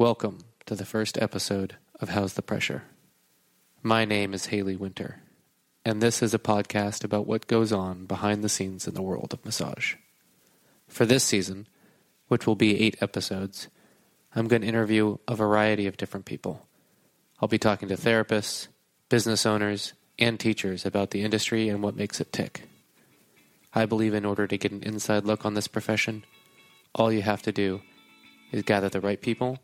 Welcome 0.00 0.38
to 0.64 0.74
the 0.74 0.86
first 0.86 1.18
episode 1.20 1.76
of 2.00 2.08
How's 2.08 2.32
the 2.32 2.40
Pressure. 2.40 2.84
My 3.82 4.06
name 4.06 4.32
is 4.32 4.46
Haley 4.46 4.74
Winter, 4.74 5.20
and 5.84 6.00
this 6.00 6.22
is 6.22 6.32
a 6.32 6.38
podcast 6.38 7.04
about 7.04 7.26
what 7.26 7.46
goes 7.46 7.70
on 7.70 8.06
behind 8.06 8.42
the 8.42 8.48
scenes 8.48 8.88
in 8.88 8.94
the 8.94 9.02
world 9.02 9.34
of 9.34 9.44
massage. 9.44 9.96
For 10.88 11.04
this 11.04 11.22
season, 11.22 11.68
which 12.28 12.46
will 12.46 12.54
be 12.54 12.80
eight 12.80 12.96
episodes, 13.02 13.68
I'm 14.34 14.48
going 14.48 14.62
to 14.62 14.68
interview 14.68 15.18
a 15.28 15.36
variety 15.36 15.86
of 15.86 15.98
different 15.98 16.24
people. 16.24 16.66
I'll 17.42 17.48
be 17.50 17.58
talking 17.58 17.90
to 17.90 17.96
therapists, 17.96 18.68
business 19.10 19.44
owners, 19.44 19.92
and 20.18 20.40
teachers 20.40 20.86
about 20.86 21.10
the 21.10 21.20
industry 21.20 21.68
and 21.68 21.82
what 21.82 21.94
makes 21.94 22.22
it 22.22 22.32
tick. 22.32 22.62
I 23.74 23.84
believe 23.84 24.14
in 24.14 24.24
order 24.24 24.46
to 24.46 24.56
get 24.56 24.72
an 24.72 24.82
inside 24.82 25.26
look 25.26 25.44
on 25.44 25.52
this 25.52 25.68
profession, 25.68 26.24
all 26.94 27.12
you 27.12 27.20
have 27.20 27.42
to 27.42 27.52
do 27.52 27.82
is 28.52 28.62
gather 28.62 28.88
the 28.88 29.00
right 29.00 29.20
people 29.20 29.58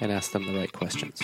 and 0.00 0.10
ask 0.10 0.32
them 0.32 0.46
the 0.46 0.58
right 0.58 0.72
questions. 0.72 1.20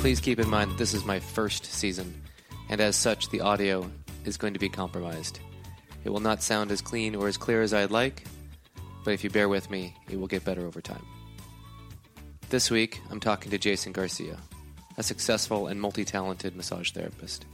Please 0.00 0.20
keep 0.20 0.38
in 0.38 0.50
mind 0.50 0.70
that 0.70 0.76
this 0.76 0.92
is 0.92 1.04
my 1.06 1.18
first 1.18 1.64
season, 1.64 2.22
and 2.68 2.80
as 2.80 2.94
such, 2.94 3.30
the 3.30 3.40
audio 3.40 3.90
is 4.26 4.36
going 4.36 4.52
to 4.52 4.58
be 4.60 4.68
compromised. 4.68 5.40
It 6.04 6.10
will 6.10 6.20
not 6.20 6.42
sound 6.42 6.70
as 6.70 6.82
clean 6.82 7.16
or 7.16 7.26
as 7.26 7.38
clear 7.38 7.62
as 7.62 7.72
I'd 7.72 7.90
like, 7.90 8.24
but 9.02 9.14
if 9.14 9.24
you 9.24 9.30
bear 9.30 9.48
with 9.48 9.70
me, 9.70 9.96
it 10.10 10.20
will 10.20 10.26
get 10.26 10.44
better 10.44 10.66
over 10.66 10.82
time. 10.82 11.04
This 12.54 12.70
week, 12.70 13.00
I'm 13.10 13.18
talking 13.18 13.50
to 13.50 13.58
Jason 13.58 13.90
Garcia, 13.90 14.38
a 14.96 15.02
successful 15.02 15.66
and 15.66 15.80
multi 15.80 16.04
talented 16.04 16.54
massage 16.54 16.92
therapist. 16.92 17.46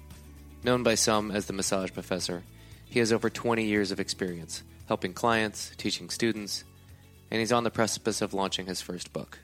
Known 0.63 0.83
by 0.83 0.95
some 0.95 1.31
as 1.31 1.47
the 1.47 1.55
massage 1.55 1.91
professor, 1.91 2.43
he 2.85 2.99
has 2.99 3.11
over 3.11 3.31
20 3.31 3.65
years 3.65 3.93
of 3.93 3.99
experience 3.99 4.63
helping 4.89 5.15
clients, 5.15 5.73
teaching 5.79 6.11
students, 6.11 6.65
and 7.31 7.41
he's 7.41 7.51
on 7.51 7.65
the 7.65 7.71
precipice 7.71 8.21
of 8.21 8.35
launching 8.35 8.67
his 8.67 8.83
first 8.83 9.11
book. 9.15 9.39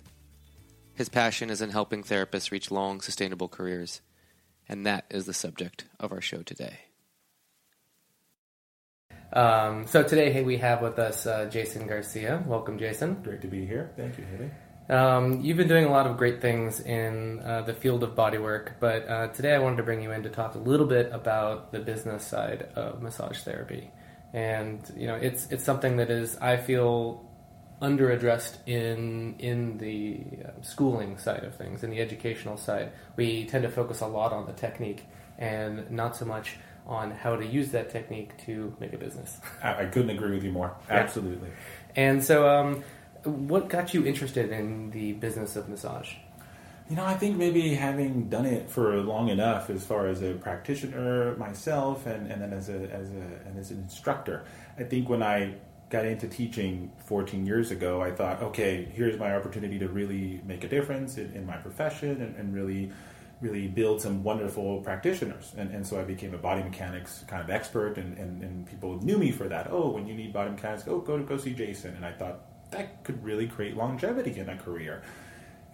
His 0.92 1.08
passion 1.08 1.48
is 1.48 1.62
in 1.62 1.70
helping 1.70 2.02
therapists 2.02 2.50
reach 2.50 2.70
long, 2.70 3.00
sustainable 3.00 3.48
careers, 3.48 4.02
and 4.68 4.84
that 4.84 5.06
is 5.08 5.24
the 5.24 5.32
subject 5.32 5.86
of 5.98 6.12
our 6.12 6.20
show 6.20 6.42
today. 6.42 6.80
Um, 9.32 9.86
so 9.86 10.02
today, 10.02 10.30
hey, 10.32 10.42
we 10.42 10.58
have 10.58 10.82
with 10.82 10.98
us 10.98 11.26
uh, 11.26 11.46
Jason 11.46 11.86
Garcia. 11.86 12.44
Welcome, 12.46 12.78
Jason. 12.78 13.22
Great 13.22 13.40
to 13.40 13.48
be 13.48 13.64
here. 13.64 13.94
Thank 13.96 14.18
you, 14.18 14.26
Haley. 14.26 14.50
Um, 14.88 15.40
you've 15.40 15.56
been 15.56 15.68
doing 15.68 15.84
a 15.84 15.90
lot 15.90 16.06
of 16.06 16.16
great 16.16 16.40
things 16.40 16.80
in 16.80 17.40
uh, 17.40 17.62
the 17.62 17.74
field 17.74 18.04
of 18.04 18.10
bodywork, 18.14 18.74
but 18.78 19.08
uh, 19.08 19.28
today 19.28 19.52
I 19.54 19.58
wanted 19.58 19.78
to 19.78 19.82
bring 19.82 20.00
you 20.00 20.12
in 20.12 20.22
to 20.22 20.30
talk 20.30 20.54
a 20.54 20.58
little 20.58 20.86
bit 20.86 21.10
about 21.12 21.72
the 21.72 21.80
business 21.80 22.24
side 22.24 22.68
of 22.76 23.02
massage 23.02 23.40
therapy. 23.40 23.90
And 24.32 24.80
you 24.96 25.08
know, 25.08 25.16
it's 25.16 25.50
it's 25.50 25.64
something 25.64 25.96
that 25.96 26.10
is 26.10 26.36
I 26.36 26.56
feel 26.56 27.28
underaddressed 27.82 28.58
in 28.66 29.34
in 29.40 29.78
the 29.78 30.20
uh, 30.46 30.62
schooling 30.62 31.18
side 31.18 31.42
of 31.42 31.56
things, 31.56 31.82
in 31.82 31.90
the 31.90 32.00
educational 32.00 32.56
side. 32.56 32.92
We 33.16 33.44
tend 33.46 33.64
to 33.64 33.70
focus 33.70 34.02
a 34.02 34.06
lot 34.06 34.32
on 34.32 34.46
the 34.46 34.52
technique 34.52 35.04
and 35.36 35.90
not 35.90 36.16
so 36.16 36.26
much 36.26 36.58
on 36.86 37.10
how 37.10 37.34
to 37.34 37.44
use 37.44 37.72
that 37.72 37.90
technique 37.90 38.36
to 38.46 38.72
make 38.78 38.92
a 38.92 38.98
business. 38.98 39.40
I, 39.64 39.82
I 39.82 39.86
couldn't 39.86 40.10
agree 40.10 40.30
with 40.30 40.44
you 40.44 40.52
more. 40.52 40.76
Absolutely. 40.88 41.48
And 41.96 42.22
so. 42.22 42.48
Um, 42.48 42.84
what 43.26 43.68
got 43.68 43.94
you 43.94 44.04
interested 44.06 44.50
in 44.50 44.90
the 44.90 45.12
business 45.12 45.56
of 45.56 45.68
massage? 45.68 46.14
You 46.88 46.96
know, 46.96 47.04
I 47.04 47.14
think 47.14 47.36
maybe 47.36 47.74
having 47.74 48.28
done 48.28 48.46
it 48.46 48.70
for 48.70 48.96
long 48.98 49.28
enough, 49.28 49.70
as 49.70 49.84
far 49.84 50.06
as 50.06 50.22
a 50.22 50.34
practitioner 50.34 51.34
myself, 51.36 52.06
and, 52.06 52.30
and 52.30 52.40
then 52.40 52.52
as 52.52 52.68
a 52.68 52.90
as 52.92 53.10
a 53.10 53.46
and 53.46 53.58
as 53.58 53.72
an 53.72 53.78
instructor, 53.78 54.44
I 54.78 54.84
think 54.84 55.08
when 55.08 55.22
I 55.22 55.54
got 55.90 56.04
into 56.04 56.28
teaching 56.28 56.92
14 57.04 57.46
years 57.46 57.70
ago, 57.70 58.02
I 58.02 58.10
thought, 58.10 58.42
okay, 58.42 58.88
here's 58.92 59.18
my 59.18 59.34
opportunity 59.34 59.78
to 59.78 59.88
really 59.88 60.40
make 60.44 60.64
a 60.64 60.68
difference 60.68 61.16
in, 61.16 61.32
in 61.32 61.46
my 61.46 61.56
profession 61.56 62.22
and, 62.22 62.34
and, 62.36 62.52
really 62.52 62.90
really 63.42 63.68
build 63.68 64.00
some 64.00 64.24
wonderful 64.24 64.80
practitioners. 64.80 65.52
And, 65.58 65.70
and 65.70 65.86
so 65.86 66.00
I 66.00 66.04
became 66.04 66.32
a 66.32 66.38
body 66.38 66.62
mechanics 66.62 67.22
kind 67.28 67.42
of 67.42 67.50
expert, 67.50 67.98
and, 67.98 68.16
and, 68.16 68.42
and 68.42 68.66
people 68.66 68.98
knew 69.02 69.18
me 69.18 69.30
for 69.30 69.46
that. 69.48 69.68
Oh, 69.70 69.90
when 69.90 70.06
you 70.06 70.14
need 70.14 70.32
body 70.32 70.50
mechanics, 70.50 70.84
oh, 70.86 71.00
go 71.00 71.18
to 71.18 71.22
go 71.22 71.36
see 71.36 71.52
Jason. 71.52 71.94
And 71.96 72.06
I 72.06 72.12
thought 72.12 72.40
that 72.76 73.04
could 73.04 73.22
really 73.24 73.48
create 73.48 73.76
longevity 73.76 74.38
in 74.38 74.48
a 74.48 74.56
career. 74.56 75.02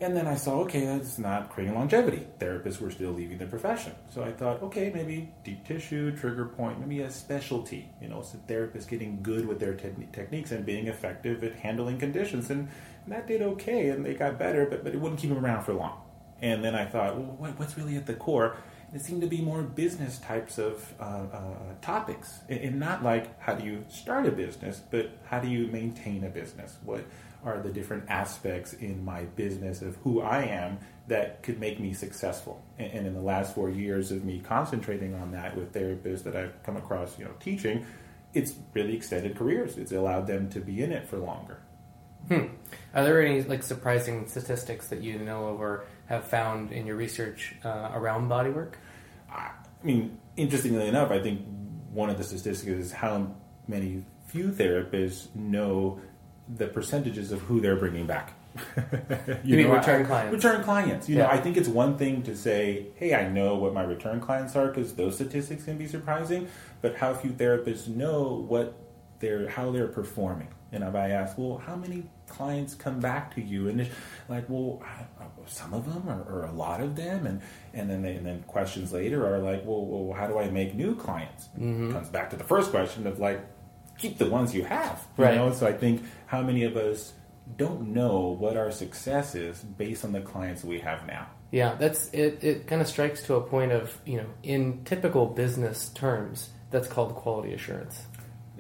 And 0.00 0.16
then 0.16 0.26
I 0.26 0.34
saw, 0.34 0.60
okay, 0.60 0.84
that's 0.84 1.16
not 1.18 1.50
creating 1.50 1.76
longevity. 1.76 2.26
Therapists 2.40 2.80
were 2.80 2.90
still 2.90 3.12
leaving 3.12 3.38
the 3.38 3.46
profession. 3.46 3.92
So 4.10 4.24
I 4.24 4.32
thought, 4.32 4.60
okay, 4.64 4.90
maybe 4.92 5.32
deep 5.44 5.64
tissue, 5.64 6.16
trigger 6.16 6.46
point, 6.46 6.80
maybe 6.80 7.02
a 7.02 7.10
specialty. 7.10 7.88
You 8.00 8.08
know, 8.08 8.22
so 8.22 8.38
therapists 8.48 8.88
getting 8.88 9.22
good 9.22 9.46
with 9.46 9.60
their 9.60 9.74
te- 9.74 10.08
techniques 10.12 10.50
and 10.50 10.66
being 10.66 10.88
effective 10.88 11.44
at 11.44 11.54
handling 11.54 11.98
conditions. 11.98 12.50
And, 12.50 12.68
and, 13.04 13.12
that 13.12 13.28
did 13.28 13.42
okay, 13.42 13.90
and 13.90 14.04
they 14.04 14.14
got 14.14 14.40
better, 14.40 14.66
but, 14.66 14.82
but 14.82 14.92
it 14.92 15.00
wouldn't 15.00 15.20
keep 15.20 15.30
them 15.30 15.44
around 15.44 15.62
for 15.62 15.72
long. 15.72 16.00
And 16.40 16.64
then 16.64 16.74
I 16.74 16.84
thought, 16.84 17.16
well, 17.16 17.36
what, 17.38 17.56
what's 17.58 17.76
really 17.76 17.96
at 17.96 18.06
the 18.06 18.14
core? 18.14 18.56
It 18.94 19.00
seemed 19.00 19.22
to 19.22 19.26
be 19.26 19.40
more 19.40 19.62
business 19.62 20.18
types 20.18 20.58
of 20.58 20.92
uh, 21.00 21.04
uh, 21.32 21.40
topics, 21.80 22.40
and 22.48 22.78
not 22.78 23.02
like 23.02 23.40
how 23.40 23.54
do 23.54 23.64
you 23.64 23.84
start 23.88 24.26
a 24.26 24.30
business, 24.30 24.82
but 24.90 25.10
how 25.24 25.38
do 25.38 25.48
you 25.48 25.66
maintain 25.68 26.24
a 26.24 26.28
business? 26.28 26.76
What 26.84 27.04
are 27.44 27.60
the 27.60 27.70
different 27.70 28.04
aspects 28.08 28.74
in 28.74 29.04
my 29.04 29.24
business 29.24 29.82
of 29.82 29.96
who 29.96 30.20
I 30.20 30.44
am 30.44 30.78
that 31.08 31.42
could 31.42 31.58
make 31.58 31.80
me 31.80 31.94
successful? 31.94 32.62
And, 32.78 33.06
in 33.06 33.14
the 33.14 33.22
last 33.22 33.54
four 33.54 33.70
years 33.70 34.12
of 34.12 34.24
me 34.24 34.40
concentrating 34.40 35.14
on 35.14 35.32
that 35.32 35.56
with 35.56 35.72
therapists 35.72 36.22
that 36.24 36.36
I've 36.36 36.62
come 36.62 36.76
across, 36.76 37.18
you 37.18 37.24
know, 37.24 37.32
teaching, 37.40 37.86
it's 38.34 38.54
really 38.74 38.94
extended 38.94 39.36
careers. 39.36 39.78
It's 39.78 39.92
allowed 39.92 40.26
them 40.26 40.50
to 40.50 40.60
be 40.60 40.82
in 40.82 40.92
it 40.92 41.08
for 41.08 41.18
longer. 41.18 41.58
Hmm. 42.28 42.46
Are 42.94 43.04
there 43.04 43.24
any 43.24 43.42
like 43.42 43.62
surprising 43.62 44.28
statistics 44.28 44.88
that 44.88 45.02
you 45.02 45.18
know 45.18 45.48
of 45.48 45.60
or 45.60 45.84
have 46.06 46.24
found 46.24 46.72
in 46.72 46.86
your 46.86 46.96
research 46.96 47.54
uh, 47.64 47.90
around 47.94 48.28
bodywork? 48.28 48.74
I 49.30 49.50
mean, 49.82 50.18
interestingly 50.36 50.86
enough, 50.88 51.10
I 51.10 51.20
think 51.20 51.42
one 51.92 52.10
of 52.10 52.18
the 52.18 52.24
statistics 52.24 52.66
is 52.66 52.92
how 52.92 53.34
many 53.66 54.04
few 54.26 54.48
therapists 54.48 55.34
know 55.34 56.00
the 56.48 56.66
percentages 56.66 57.32
of 57.32 57.40
who 57.42 57.60
they're 57.60 57.76
bringing 57.76 58.06
back. 58.06 58.34
you, 59.44 59.56
you 59.56 59.62
know, 59.62 59.74
return 59.74 60.02
I, 60.02 60.06
clients? 60.06 60.44
Return 60.44 60.62
clients. 60.62 61.08
You 61.08 61.16
yeah. 61.16 61.22
know, 61.22 61.30
I 61.30 61.38
think 61.38 61.56
it's 61.56 61.68
one 61.68 61.96
thing 61.96 62.22
to 62.24 62.36
say, 62.36 62.88
"Hey, 62.96 63.14
I 63.14 63.26
know 63.26 63.54
what 63.54 63.72
my 63.72 63.82
return 63.82 64.20
clients 64.20 64.54
are," 64.56 64.68
because 64.68 64.92
those 64.94 65.14
statistics 65.14 65.64
can 65.64 65.78
be 65.78 65.86
surprising. 65.86 66.48
But 66.82 66.96
how 66.96 67.14
few 67.14 67.30
therapists 67.30 67.88
know 67.88 68.44
what 68.46 68.74
they're 69.20 69.48
how 69.48 69.70
they're 69.70 69.88
performing. 69.88 70.48
And 70.72 70.84
if 70.84 70.94
I 70.94 71.10
ask, 71.10 71.36
well, 71.38 71.58
how 71.58 71.76
many 71.76 72.04
clients 72.26 72.74
come 72.74 72.98
back 72.98 73.34
to 73.34 73.42
you? 73.42 73.68
And 73.68 73.82
it's 73.82 73.94
like, 74.28 74.44
well, 74.48 74.82
some 75.46 75.74
of 75.74 75.92
them 75.92 76.08
or, 76.08 76.22
or, 76.22 76.44
a 76.44 76.52
lot 76.52 76.80
of 76.80 76.96
them, 76.96 77.26
and 77.26 77.40
and 77.74 77.88
then 77.88 78.02
they, 78.02 78.14
and 78.14 78.26
then 78.26 78.42
questions 78.42 78.92
later 78.92 79.26
are 79.26 79.38
like, 79.38 79.64
well, 79.64 79.84
well, 79.84 80.16
how 80.16 80.26
do 80.26 80.38
I 80.38 80.48
make 80.50 80.74
new 80.74 80.94
clients? 80.94 81.48
Mm-hmm. 81.58 81.92
Comes 81.92 82.08
back 82.08 82.30
to 82.30 82.36
the 82.36 82.44
first 82.44 82.70
question 82.70 83.06
of 83.06 83.18
like, 83.18 83.40
keep 83.98 84.18
the 84.18 84.28
ones 84.28 84.54
you 84.54 84.64
have, 84.64 85.06
you 85.16 85.24
right? 85.24 85.36
Know? 85.36 85.52
So 85.52 85.66
I 85.66 85.72
think 85.72 86.02
how 86.26 86.42
many 86.42 86.64
of 86.64 86.76
us 86.76 87.12
don't 87.56 87.88
know 87.88 88.36
what 88.38 88.56
our 88.56 88.70
success 88.70 89.34
is 89.34 89.58
based 89.60 90.04
on 90.04 90.12
the 90.12 90.20
clients 90.20 90.64
we 90.64 90.78
have 90.80 91.06
now. 91.06 91.26
Yeah, 91.50 91.74
that's 91.74 92.08
it. 92.10 92.42
It 92.42 92.66
kind 92.66 92.80
of 92.80 92.88
strikes 92.88 93.24
to 93.24 93.34
a 93.34 93.40
point 93.40 93.72
of 93.72 93.96
you 94.06 94.18
know, 94.18 94.26
in 94.42 94.84
typical 94.84 95.26
business 95.26 95.90
terms, 95.90 96.50
that's 96.70 96.88
called 96.88 97.14
quality 97.14 97.52
assurance 97.52 98.06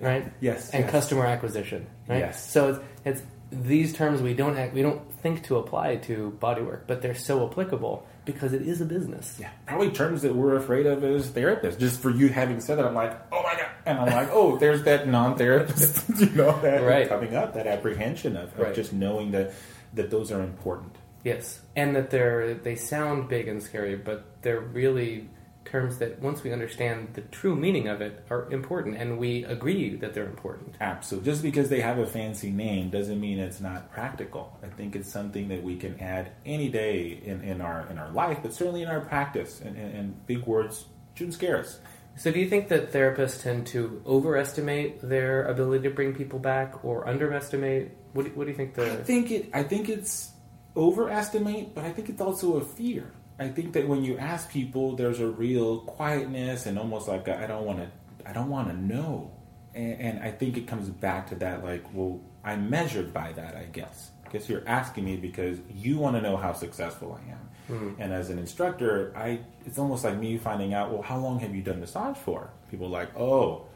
right? 0.02 0.32
Yes. 0.40 0.70
And 0.70 0.84
yes. 0.84 0.92
customer 0.92 1.24
acquisition, 1.24 1.86
right? 2.08 2.18
Yes. 2.18 2.50
So 2.50 2.68
it's, 2.68 2.80
it's 3.04 3.22
these 3.52 3.92
terms 3.92 4.22
we 4.22 4.34
don't 4.34 4.56
act, 4.56 4.72
we 4.72 4.82
don't 4.82 5.12
think 5.20 5.44
to 5.44 5.56
apply 5.56 5.96
to 5.96 6.36
bodywork, 6.40 6.80
but 6.86 7.02
they're 7.02 7.14
so 7.14 7.46
applicable 7.46 8.06
because 8.24 8.52
it 8.52 8.62
is 8.62 8.80
a 8.80 8.84
business. 8.84 9.36
Yeah, 9.38 9.50
probably 9.66 9.90
terms 9.90 10.22
that 10.22 10.34
we're 10.34 10.56
afraid 10.56 10.86
of 10.86 11.04
as 11.04 11.30
therapists. 11.30 11.78
Just 11.78 12.00
for 12.00 12.10
you 12.10 12.28
having 12.28 12.60
said 12.60 12.78
that, 12.78 12.86
I'm 12.86 12.94
like, 12.94 13.12
oh 13.30 13.42
my 13.42 13.54
god, 13.54 13.68
and 13.84 13.98
I'm 13.98 14.06
like, 14.06 14.30
oh, 14.32 14.56
there's 14.56 14.84
that 14.84 15.06
non-therapist, 15.06 16.08
you 16.18 16.30
know, 16.30 16.58
that 16.62 16.82
right. 16.82 17.08
coming 17.08 17.36
up, 17.36 17.54
that 17.54 17.66
apprehension 17.66 18.36
of, 18.36 18.52
of 18.54 18.58
right. 18.58 18.74
just 18.74 18.92
knowing 18.92 19.32
that 19.32 19.52
that 19.94 20.10
those 20.10 20.32
are 20.32 20.40
important. 20.40 20.96
Yes, 21.22 21.60
and 21.76 21.94
that 21.94 22.10
they're 22.10 22.54
they 22.54 22.74
sound 22.74 23.28
big 23.28 23.48
and 23.48 23.62
scary, 23.62 23.96
but 23.96 24.24
they're 24.42 24.60
really 24.60 25.28
terms 25.64 25.98
that 25.98 26.20
once 26.20 26.42
we 26.42 26.52
understand 26.52 27.08
the 27.14 27.20
true 27.22 27.56
meaning 27.56 27.88
of 27.88 28.00
it 28.00 28.24
are 28.30 28.50
important 28.52 28.96
and 28.96 29.18
we 29.18 29.44
agree 29.44 29.96
that 29.96 30.14
they're 30.14 30.26
important. 30.26 30.76
Absolutely. 30.80 31.30
Just 31.30 31.42
because 31.42 31.68
they 31.68 31.80
have 31.80 31.98
a 31.98 32.06
fancy 32.06 32.50
name 32.50 32.90
doesn't 32.90 33.20
mean 33.20 33.38
it's 33.38 33.60
not 33.60 33.90
practical. 33.92 34.58
I 34.62 34.68
think 34.68 34.96
it's 34.96 35.10
something 35.10 35.48
that 35.48 35.62
we 35.62 35.76
can 35.76 35.98
add 36.00 36.32
any 36.44 36.68
day 36.68 37.20
in, 37.24 37.42
in 37.42 37.60
our 37.60 37.86
in 37.90 37.98
our 37.98 38.10
life, 38.10 38.38
but 38.42 38.52
certainly 38.52 38.82
in 38.82 38.88
our 38.88 39.00
practice. 39.00 39.60
And, 39.60 39.76
and, 39.76 39.94
and 39.94 40.26
big 40.26 40.44
words 40.46 40.86
shouldn't 41.14 41.34
scare 41.34 41.58
us. 41.58 41.78
So, 42.16 42.30
do 42.30 42.40
you 42.40 42.48
think 42.48 42.68
that 42.68 42.92
therapists 42.92 43.42
tend 43.42 43.66
to 43.68 44.02
overestimate 44.04 45.00
their 45.00 45.44
ability 45.44 45.88
to 45.88 45.94
bring 45.94 46.14
people 46.14 46.38
back, 46.38 46.84
or 46.84 47.08
underestimate? 47.08 47.92
What 48.12 48.26
do, 48.26 48.30
what 48.32 48.44
do 48.44 48.50
you 48.50 48.56
think? 48.56 48.74
The 48.74 48.92
I 48.92 48.96
think 48.96 49.30
it. 49.30 49.50
I 49.54 49.62
think 49.62 49.88
it's 49.88 50.30
overestimate, 50.76 51.74
but 51.74 51.84
I 51.84 51.92
think 51.92 52.08
it's 52.10 52.20
also 52.20 52.58
a 52.58 52.64
fear. 52.64 53.12
I 53.42 53.48
think 53.48 53.72
that 53.74 53.88
when 53.88 54.04
you 54.04 54.18
ask 54.18 54.50
people, 54.50 54.96
there's 54.96 55.20
a 55.20 55.26
real 55.26 55.80
quietness 55.80 56.66
and 56.66 56.78
almost 56.78 57.08
like 57.08 57.28
I 57.28 57.46
don't 57.46 57.64
want 57.64 57.78
to, 57.78 58.28
I 58.28 58.32
don't 58.32 58.48
want 58.48 58.68
to 58.68 58.76
know, 58.76 59.30
and, 59.74 60.00
and 60.00 60.22
I 60.22 60.30
think 60.30 60.56
it 60.56 60.66
comes 60.66 60.88
back 60.88 61.28
to 61.28 61.34
that 61.36 61.64
like, 61.64 61.84
well, 61.92 62.20
I'm 62.44 62.70
measured 62.70 63.12
by 63.12 63.32
that, 63.32 63.56
I 63.56 63.64
guess. 63.64 64.10
Because 64.24 64.48
you're 64.48 64.66
asking 64.66 65.04
me 65.04 65.16
because 65.16 65.58
you 65.74 65.98
want 65.98 66.16
to 66.16 66.22
know 66.22 66.36
how 66.36 66.52
successful 66.52 67.20
I 67.20 67.30
am. 67.32 67.48
Mm-hmm. 67.70 68.02
And 68.02 68.12
as 68.12 68.30
an 68.30 68.38
instructor, 68.38 69.12
I 69.16 69.40
it's 69.64 69.78
almost 69.78 70.04
like 70.04 70.18
me 70.18 70.36
finding 70.38 70.74
out, 70.74 70.90
well, 70.90 71.02
how 71.02 71.18
long 71.18 71.38
have 71.40 71.54
you 71.54 71.62
done 71.62 71.80
massage 71.80 72.16
for? 72.16 72.50
People 72.70 72.86
are 72.86 72.90
like, 72.90 73.16
oh, 73.16 73.66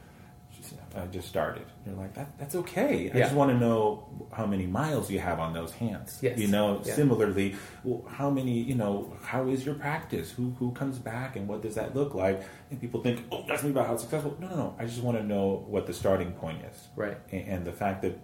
I 0.95 1.01
uh, 1.01 1.07
just 1.07 1.29
started. 1.29 1.65
You're 1.85 1.97
like, 1.97 2.15
that, 2.15 2.39
that's 2.39 2.55
okay. 2.55 3.11
I 3.13 3.19
yeah. 3.19 3.25
just 3.25 3.35
want 3.35 3.51
to 3.51 3.59
know 3.59 4.09
how 4.33 4.47
many 4.47 4.67
miles 4.67 5.11
you 5.11 5.19
have 5.19 5.39
on 5.41 5.53
those 5.53 5.73
hands. 5.73 6.19
Yes. 6.23 6.39
You 6.39 6.49
know, 6.49 6.83
yeah. 6.85 6.95
similarly, 6.95 7.57
well, 7.85 8.09
how 8.11 8.31
many, 8.31 8.53
you 8.53 8.75
know, 8.75 9.17
how 9.23 9.49
is 9.49 9.65
your 9.65 9.75
practice? 9.75 10.31
Who 10.31 10.55
who 10.59 10.73
comes 10.73 10.99
back 10.99 11.37
and 11.37 11.47
what 11.49 11.63
does 11.63 11.75
that 11.75 11.95
look 11.95 12.15
like? 12.15 12.43
And 12.71 12.81
people 12.81 13.03
think, 13.03 13.25
oh, 13.31 13.45
ask 13.51 13.65
me 13.65 13.71
about 13.71 13.87
how 13.87 13.97
successful. 13.97 14.37
No, 14.41 14.49
no, 14.49 14.57
no. 14.57 14.77
I 14.79 14.85
just 14.85 15.03
want 15.03 15.19
to 15.19 15.25
know 15.25 15.65
what 15.69 15.87
the 15.87 15.93
starting 15.93 16.33
point 16.33 16.65
is. 16.65 16.89
Right. 16.97 17.19
And, 17.31 17.49
and 17.49 17.65
the 17.65 17.73
fact 17.73 18.03
that 18.03 18.19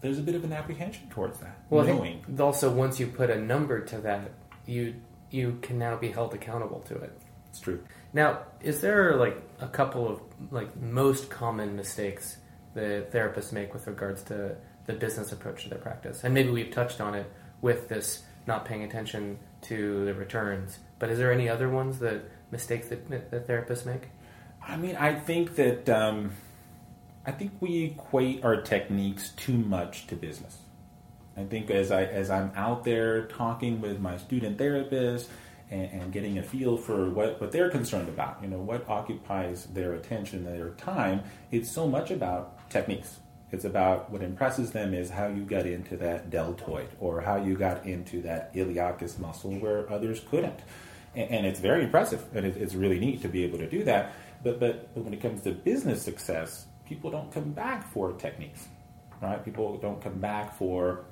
there's 0.00 0.18
a 0.18 0.22
bit 0.22 0.34
of 0.34 0.44
an 0.44 0.52
apprehension 0.52 1.08
towards 1.10 1.38
that. 1.40 1.58
Well, 1.70 1.84
knowing. 1.84 2.24
also 2.38 2.70
once 2.70 3.00
you 3.00 3.08
put 3.08 3.30
a 3.30 3.40
number 3.40 3.80
to 3.80 3.98
that, 3.98 4.30
you 4.66 4.94
you 5.30 5.58
can 5.62 5.78
now 5.78 5.96
be 5.96 6.10
held 6.10 6.34
accountable 6.34 6.80
to 6.80 6.96
it. 6.96 7.18
It's 7.50 7.60
true. 7.60 7.82
Now, 8.12 8.40
is 8.60 8.80
there 8.80 9.16
like 9.16 9.36
a 9.60 9.68
couple 9.68 10.08
of 10.08 10.20
like 10.50 10.80
most 10.80 11.30
common 11.30 11.76
mistakes 11.76 12.38
that 12.74 13.12
therapists 13.12 13.52
make 13.52 13.74
with 13.74 13.86
regards 13.86 14.22
to 14.24 14.56
the 14.86 14.94
business 14.94 15.32
approach 15.32 15.64
to 15.64 15.70
their 15.70 15.78
practice? 15.78 16.24
And 16.24 16.32
maybe 16.32 16.50
we've 16.50 16.70
touched 16.70 17.00
on 17.00 17.14
it 17.14 17.30
with 17.60 17.88
this 17.88 18.22
not 18.46 18.64
paying 18.64 18.82
attention 18.82 19.38
to 19.62 20.04
the 20.04 20.14
returns. 20.14 20.78
But 20.98 21.10
is 21.10 21.18
there 21.18 21.32
any 21.32 21.48
other 21.48 21.68
ones 21.68 21.98
that 21.98 22.22
mistakes 22.50 22.88
that, 22.88 23.08
that 23.08 23.46
therapists 23.46 23.84
make? 23.84 24.08
I 24.66 24.76
mean, 24.76 24.96
I 24.96 25.14
think 25.14 25.56
that 25.56 25.88
um, 25.88 26.32
I 27.26 27.30
think 27.32 27.52
we 27.60 27.84
equate 27.84 28.44
our 28.44 28.62
techniques 28.62 29.30
too 29.30 29.58
much 29.58 30.06
to 30.08 30.16
business. 30.16 30.58
I 31.36 31.44
think 31.44 31.70
as 31.70 31.92
I 31.92 32.04
as 32.04 32.30
I'm 32.30 32.50
out 32.56 32.84
there 32.84 33.26
talking 33.26 33.80
with 33.80 34.00
my 34.00 34.16
student 34.16 34.58
therapists 34.58 35.28
and, 35.70 35.90
and, 35.92 36.12
getting 36.12 36.38
a 36.38 36.42
feel 36.42 36.76
for 36.76 37.10
what, 37.10 37.40
what 37.40 37.52
they're 37.52 37.70
concerned 37.70 38.08
about, 38.08 38.38
you 38.42 38.48
know, 38.48 38.58
what 38.58 38.88
occupies 38.88 39.66
their 39.66 39.94
attention, 39.94 40.44
their 40.44 40.70
time, 40.70 41.22
it's 41.50 41.70
so 41.70 41.86
much 41.86 42.10
about 42.10 42.70
techniques. 42.70 43.20
It's 43.50 43.64
about 43.64 44.10
what 44.10 44.22
impresses 44.22 44.72
them 44.72 44.94
is 44.94 45.10
how 45.10 45.26
you 45.28 45.42
got 45.42 45.66
into 45.66 45.96
that 45.98 46.30
deltoid 46.30 46.88
or 47.00 47.20
how 47.20 47.36
you 47.36 47.56
got 47.56 47.86
into 47.86 48.20
that 48.22 48.54
iliacus 48.54 49.18
muscle 49.18 49.52
where 49.58 49.90
others 49.90 50.20
couldn't. 50.30 50.60
And, 51.14 51.30
and 51.30 51.46
it's 51.46 51.60
very 51.60 51.84
impressive 51.84 52.24
and 52.34 52.44
it, 52.46 52.56
it's 52.56 52.74
really 52.74 52.98
neat 52.98 53.22
to 53.22 53.28
be 53.28 53.44
able 53.44 53.58
to 53.58 53.68
do 53.68 53.84
that. 53.84 54.12
But, 54.42 54.60
but, 54.60 54.94
but 54.94 55.04
when 55.04 55.14
it 55.14 55.20
comes 55.20 55.42
to 55.42 55.52
business 55.52 56.02
success, 56.02 56.66
people 56.86 57.10
don't 57.10 57.32
come 57.32 57.52
back 57.52 57.90
for 57.92 58.12
techniques 58.12 58.68
right? 59.20 59.44
People 59.44 59.76
don't 59.78 60.02
come 60.02 60.18
back 60.18 60.56
for 60.56 61.04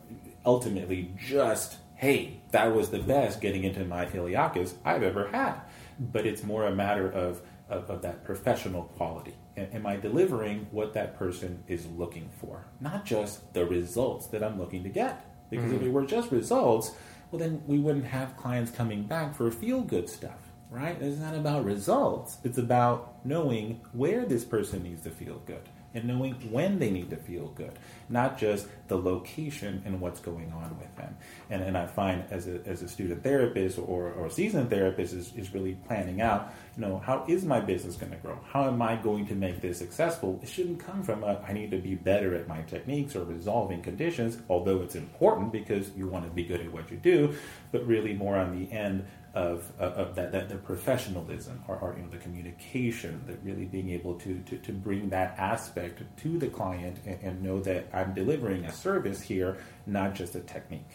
ultimately 0.44 1.12
just, 1.18 1.76
hey, 1.96 2.40
that 2.50 2.74
was 2.74 2.90
the 2.90 2.98
best 2.98 3.40
getting 3.40 3.64
into 3.64 3.84
my 3.84 4.06
iliacus 4.06 4.74
I've 4.84 5.02
ever 5.02 5.28
had. 5.28 5.60
But 5.98 6.26
it's 6.26 6.44
more 6.44 6.66
a 6.66 6.74
matter 6.74 7.10
of, 7.10 7.40
of, 7.68 7.90
of 7.90 8.02
that 8.02 8.24
professional 8.24 8.84
quality. 8.84 9.34
am 9.56 9.86
I 9.86 9.96
delivering 9.96 10.66
what 10.70 10.92
that 10.92 11.18
person 11.18 11.64
is 11.68 11.86
looking 11.86 12.28
for? 12.38 12.66
Not 12.80 13.06
just 13.06 13.52
the 13.54 13.64
results 13.64 14.26
that 14.28 14.44
I'm 14.44 14.58
looking 14.58 14.82
to 14.82 14.90
get. 14.90 15.24
Because 15.48 15.66
mm-hmm. 15.66 15.76
if 15.76 15.82
it 15.82 15.92
were 15.92 16.04
just 16.04 16.30
results, 16.30 16.92
well, 17.30 17.38
then 17.38 17.62
we 17.66 17.78
wouldn't 17.78 18.06
have 18.06 18.36
clients 18.36 18.70
coming 18.70 19.04
back 19.04 19.34
for 19.34 19.50
feel 19.50 19.80
good 19.80 20.08
stuff, 20.08 20.38
right? 20.70 21.00
It's 21.00 21.18
not 21.18 21.34
about 21.34 21.64
results, 21.64 22.38
it's 22.44 22.58
about 22.58 23.24
knowing 23.24 23.80
where 23.92 24.26
this 24.26 24.44
person 24.44 24.82
needs 24.82 25.02
to 25.02 25.10
feel 25.10 25.40
good 25.46 25.68
and 25.96 26.04
knowing 26.04 26.34
when 26.52 26.78
they 26.78 26.90
need 26.90 27.08
to 27.08 27.16
feel 27.16 27.48
good, 27.48 27.72
not 28.10 28.38
just 28.38 28.68
the 28.88 28.96
location 28.96 29.82
and 29.86 29.98
what's 29.98 30.20
going 30.20 30.52
on 30.52 30.78
with 30.78 30.94
them. 30.96 31.16
And, 31.48 31.62
and 31.62 31.76
I 31.76 31.86
find 31.86 32.24
as 32.30 32.46
a, 32.46 32.60
as 32.66 32.82
a 32.82 32.88
student 32.88 33.22
therapist 33.22 33.78
or, 33.78 34.12
or 34.12 34.28
seasoned 34.28 34.68
therapist 34.68 35.14
is, 35.14 35.32
is 35.34 35.54
really 35.54 35.74
planning 35.86 36.20
out, 36.20 36.52
you 36.76 36.82
know, 36.82 36.98
how 36.98 37.24
is 37.26 37.46
my 37.46 37.60
business 37.60 37.96
going 37.96 38.12
to 38.12 38.18
grow? 38.18 38.38
How 38.52 38.66
am 38.66 38.82
I 38.82 38.96
going 38.96 39.26
to 39.28 39.34
make 39.34 39.62
this 39.62 39.78
successful? 39.78 40.38
It 40.42 40.48
shouldn't 40.50 40.80
come 40.80 41.02
from 41.02 41.24
a, 41.24 41.42
I 41.48 41.54
need 41.54 41.70
to 41.70 41.78
be 41.78 41.94
better 41.94 42.34
at 42.34 42.46
my 42.46 42.60
techniques 42.62 43.16
or 43.16 43.24
resolving 43.24 43.80
conditions, 43.80 44.36
although 44.50 44.82
it's 44.82 44.96
important 44.96 45.50
because 45.50 45.90
you 45.96 46.08
want 46.08 46.26
to 46.26 46.30
be 46.30 46.44
good 46.44 46.60
at 46.60 46.70
what 46.70 46.90
you 46.90 46.98
do, 46.98 47.34
but 47.72 47.86
really 47.86 48.12
more 48.12 48.36
on 48.36 48.58
the 48.58 48.70
end 48.70 49.06
of, 49.36 49.70
of 49.78 50.14
that, 50.14 50.32
that 50.32 50.48
the 50.48 50.56
professionalism 50.56 51.62
or, 51.68 51.76
or, 51.76 51.94
you 51.94 52.02
know 52.02 52.08
the 52.08 52.16
communication 52.16 53.22
that 53.26 53.38
really 53.44 53.66
being 53.66 53.90
able 53.90 54.14
to, 54.14 54.40
to, 54.46 54.56
to 54.56 54.72
bring 54.72 55.10
that 55.10 55.38
aspect 55.38 56.02
to 56.16 56.38
the 56.38 56.46
client 56.46 56.96
and, 57.04 57.20
and, 57.22 57.42
know 57.42 57.60
that 57.60 57.86
I'm 57.92 58.14
delivering 58.14 58.64
a 58.64 58.72
service 58.72 59.20
here 59.20 59.58
not 59.86 60.14
just 60.14 60.34
a 60.34 60.40
technique. 60.40 60.88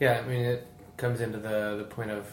Yeah 0.00 0.22
I 0.24 0.26
mean 0.26 0.40
it 0.40 0.66
comes 0.96 1.20
into 1.20 1.36
the, 1.36 1.76
the 1.76 1.84
point 1.84 2.10
of 2.10 2.32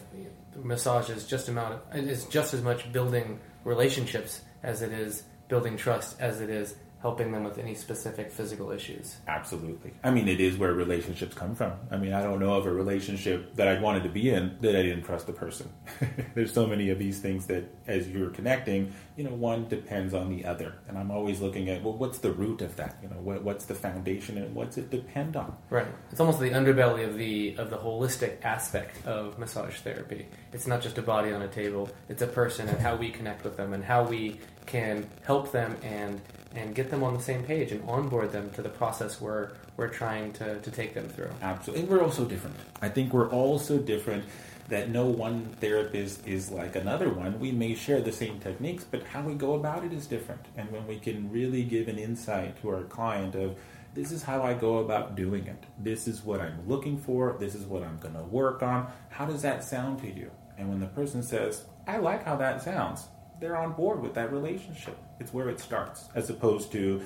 massage 0.56 1.10
is 1.10 1.26
just 1.26 1.50
amount 1.50 1.74
of, 1.74 2.08
is 2.08 2.24
just 2.24 2.54
as 2.54 2.62
much 2.62 2.90
building 2.90 3.38
relationships 3.64 4.40
as 4.62 4.80
it 4.80 4.92
is 4.92 5.24
building 5.48 5.76
trust 5.76 6.18
as 6.20 6.40
it 6.40 6.48
is 6.48 6.74
helping 7.00 7.32
them 7.32 7.44
with 7.44 7.58
any 7.58 7.74
specific 7.74 8.30
physical 8.30 8.70
issues. 8.70 9.16
Absolutely. 9.26 9.92
I 10.04 10.10
mean, 10.10 10.28
it 10.28 10.40
is 10.40 10.58
where 10.58 10.74
relationships 10.74 11.34
come 11.34 11.54
from. 11.54 11.72
I 11.90 11.96
mean, 11.96 12.12
I 12.12 12.22
don't 12.22 12.38
know 12.38 12.54
of 12.54 12.66
a 12.66 12.72
relationship 12.72 13.56
that 13.56 13.68
I 13.68 13.80
wanted 13.80 14.02
to 14.02 14.10
be 14.10 14.28
in 14.28 14.58
that 14.60 14.76
I 14.76 14.82
didn't 14.82 15.04
trust 15.04 15.26
the 15.26 15.32
person. 15.32 15.72
There's 16.34 16.52
so 16.52 16.66
many 16.66 16.90
of 16.90 16.98
these 16.98 17.18
things 17.18 17.46
that 17.46 17.64
as 17.86 18.08
you're 18.08 18.28
connecting, 18.30 18.92
you 19.16 19.24
know, 19.24 19.34
one 19.34 19.66
depends 19.68 20.12
on 20.12 20.28
the 20.28 20.44
other. 20.44 20.74
And 20.88 20.98
I'm 20.98 21.10
always 21.10 21.40
looking 21.40 21.70
at, 21.70 21.82
well, 21.82 21.94
what's 21.94 22.18
the 22.18 22.32
root 22.32 22.60
of 22.60 22.76
that? 22.76 22.98
You 23.02 23.08
know, 23.08 23.16
what, 23.16 23.42
what's 23.42 23.64
the 23.64 23.74
foundation 23.74 24.36
and 24.36 24.54
what's 24.54 24.76
it 24.76 24.90
depend 24.90 25.36
on? 25.36 25.56
Right. 25.70 25.86
It's 26.10 26.20
almost 26.20 26.38
the 26.38 26.50
underbelly 26.50 27.06
of 27.06 27.16
the 27.16 27.56
of 27.56 27.70
the 27.70 27.78
holistic 27.78 28.44
aspect 28.44 29.06
of 29.06 29.38
massage 29.38 29.76
therapy. 29.76 30.26
It's 30.52 30.66
not 30.66 30.82
just 30.82 30.98
a 30.98 31.02
body 31.02 31.32
on 31.32 31.40
a 31.42 31.48
table. 31.48 31.88
It's 32.10 32.22
a 32.22 32.26
person 32.26 32.68
and 32.68 32.78
how 32.78 32.96
we 32.96 33.10
connect 33.10 33.42
with 33.42 33.56
them 33.56 33.72
and 33.72 33.82
how 33.82 34.04
we 34.04 34.38
can 34.66 35.08
help 35.24 35.50
them 35.50 35.76
and 35.82 36.20
and 36.54 36.74
get 36.74 36.90
them 36.90 37.02
on 37.02 37.14
the 37.14 37.22
same 37.22 37.42
page 37.44 37.72
and 37.72 37.88
onboard 37.88 38.32
them 38.32 38.50
to 38.50 38.62
the 38.62 38.68
process 38.68 39.20
we're 39.20 39.50
we're 39.76 39.88
trying 39.88 40.32
to, 40.32 40.60
to 40.60 40.70
take 40.70 40.94
them 40.94 41.08
through. 41.08 41.30
Absolutely. 41.40 41.82
And 41.82 41.90
we're 41.90 42.02
all 42.02 42.10
so 42.10 42.24
different. 42.24 42.56
I 42.82 42.88
think 42.88 43.12
we're 43.12 43.30
all 43.30 43.58
so 43.58 43.78
different 43.78 44.24
that 44.68 44.90
no 44.90 45.06
one 45.06 45.44
therapist 45.60 46.26
is 46.26 46.50
like 46.50 46.76
another 46.76 47.08
one. 47.08 47.40
We 47.40 47.50
may 47.50 47.74
share 47.74 48.00
the 48.00 48.12
same 48.12 48.38
techniques, 48.40 48.84
but 48.84 49.02
how 49.04 49.22
we 49.22 49.34
go 49.34 49.54
about 49.54 49.84
it 49.84 49.92
is 49.92 50.06
different. 50.06 50.44
And 50.56 50.70
when 50.70 50.86
we 50.86 50.98
can 50.98 51.30
really 51.30 51.64
give 51.64 51.88
an 51.88 51.98
insight 51.98 52.60
to 52.62 52.68
our 52.68 52.82
client 52.82 53.34
of 53.34 53.56
this 53.94 54.12
is 54.12 54.22
how 54.22 54.42
I 54.42 54.54
go 54.54 54.78
about 54.78 55.16
doing 55.16 55.46
it. 55.46 55.64
This 55.78 56.06
is 56.06 56.22
what 56.22 56.40
I'm 56.40 56.68
looking 56.68 56.96
for. 56.96 57.36
This 57.40 57.56
is 57.56 57.64
what 57.64 57.82
I'm 57.82 57.98
going 57.98 58.14
to 58.14 58.22
work 58.22 58.62
on. 58.62 58.86
How 59.08 59.26
does 59.26 59.42
that 59.42 59.64
sound 59.64 60.00
to 60.00 60.12
you? 60.12 60.30
And 60.56 60.68
when 60.68 60.78
the 60.78 60.86
person 60.86 61.22
says, 61.22 61.64
I 61.88 61.96
like 61.96 62.24
how 62.24 62.36
that 62.36 62.62
sounds, 62.62 63.08
they're 63.40 63.56
on 63.56 63.72
board 63.72 64.00
with 64.00 64.14
that 64.14 64.32
relationship. 64.32 64.96
It's 65.20 65.32
where 65.34 65.50
it 65.50 65.60
starts, 65.60 66.08
as 66.14 66.30
opposed 66.30 66.72
to, 66.72 67.02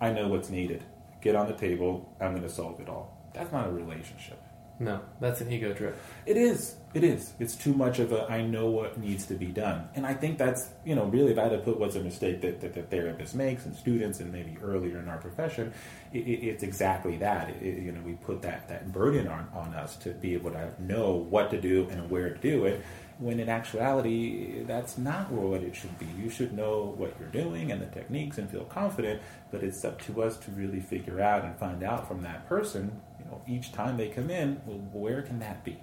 I 0.00 0.12
know 0.12 0.28
what's 0.28 0.48
needed. 0.48 0.84
Get 1.20 1.34
on 1.34 1.48
the 1.48 1.54
table. 1.54 2.14
I'm 2.20 2.30
going 2.30 2.42
to 2.42 2.48
solve 2.48 2.80
it 2.80 2.88
all. 2.88 3.30
That's 3.34 3.52
not 3.52 3.68
a 3.68 3.72
relationship. 3.72 4.40
No, 4.78 5.00
that's 5.20 5.40
an 5.40 5.52
ego 5.52 5.72
trip. 5.74 5.96
It 6.24 6.36
is. 6.36 6.76
It 6.94 7.04
is. 7.04 7.32
It's 7.38 7.56
too 7.56 7.72
much 7.72 7.98
of 8.00 8.12
a 8.12 8.30
I 8.30 8.42
know 8.42 8.66
what 8.66 8.98
needs 8.98 9.24
to 9.26 9.34
be 9.34 9.46
done. 9.46 9.88
And 9.94 10.06
I 10.06 10.12
think 10.12 10.36
that's, 10.36 10.68
you 10.84 10.94
know, 10.94 11.04
really 11.04 11.32
if 11.32 11.38
I 11.38 11.44
had 11.44 11.52
to 11.52 11.58
put 11.58 11.80
what's 11.80 11.96
a 11.96 12.00
mistake 12.00 12.42
that, 12.42 12.60
that 12.60 12.74
the 12.74 12.82
therapist 12.82 13.34
makes 13.34 13.64
and 13.64 13.74
students 13.74 14.20
and 14.20 14.30
maybe 14.30 14.58
earlier 14.62 14.98
in 14.98 15.08
our 15.08 15.16
profession, 15.16 15.72
it, 16.12 16.18
it, 16.18 16.46
it's 16.46 16.62
exactly 16.62 17.16
that. 17.18 17.48
It, 17.62 17.82
you 17.82 17.92
know, 17.92 18.00
we 18.04 18.12
put 18.12 18.42
that, 18.42 18.68
that 18.68 18.92
burden 18.92 19.26
on, 19.26 19.48
on 19.54 19.74
us 19.74 19.96
to 19.98 20.10
be 20.10 20.34
able 20.34 20.50
to 20.50 20.70
know 20.78 21.12
what 21.12 21.50
to 21.52 21.60
do 21.60 21.88
and 21.90 22.10
where 22.10 22.28
to 22.28 22.38
do 22.38 22.66
it 22.66 22.84
when 23.18 23.38
in 23.38 23.48
actuality, 23.48 24.64
that's 24.64 24.98
not 24.98 25.30
what 25.30 25.62
it 25.62 25.76
should 25.76 25.96
be. 25.98 26.06
You 26.18 26.28
should 26.28 26.52
know 26.52 26.92
what 26.96 27.14
you're 27.20 27.28
doing 27.28 27.70
and 27.70 27.80
the 27.80 27.86
techniques 27.86 28.36
and 28.36 28.50
feel 28.50 28.64
confident, 28.64 29.22
but 29.50 29.62
it's 29.62 29.84
up 29.84 30.02
to 30.06 30.22
us 30.22 30.36
to 30.38 30.50
really 30.50 30.80
figure 30.80 31.20
out 31.20 31.44
and 31.44 31.56
find 31.56 31.84
out 31.84 32.08
from 32.08 32.22
that 32.22 32.48
person, 32.48 33.00
you 33.20 33.24
know, 33.26 33.40
each 33.46 33.72
time 33.72 33.96
they 33.96 34.08
come 34.08 34.28
in, 34.28 34.60
well, 34.66 34.78
where 34.92 35.22
can 35.22 35.38
that 35.38 35.64
be? 35.64 35.78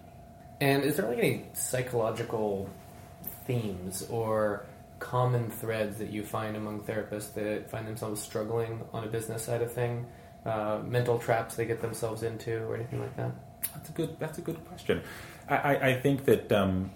And 0.61 0.83
is 0.83 0.97
there 0.97 1.07
like 1.07 1.19
any 1.19 1.45
psychological 1.53 2.69
themes 3.45 4.05
or 4.09 4.65
common 4.99 5.49
threads 5.49 5.97
that 5.97 6.09
you 6.09 6.23
find 6.23 6.57
among 6.57 6.81
therapists 6.81 7.33
that 7.35 7.69
find 7.71 7.87
themselves 7.87 8.21
struggling 8.21 8.81
on 8.93 9.03
a 9.03 9.07
business 9.07 9.43
side 9.43 9.61
of 9.61 9.71
thing? 9.71 10.05
Uh, 10.45 10.79
mental 10.85 11.19
traps 11.19 11.55
they 11.55 11.65
get 11.65 11.81
themselves 11.81 12.23
into, 12.23 12.57
or 12.63 12.75
anything 12.75 12.99
like 12.99 13.15
that? 13.17 13.31
That's 13.73 13.89
a 13.89 13.91
good. 13.91 14.19
That's 14.19 14.37
a 14.37 14.41
good 14.41 14.65
question. 14.65 15.01
I, 15.49 15.89
I 15.89 15.93
think 15.99 16.25
that 16.25 16.51
um, 16.51 16.91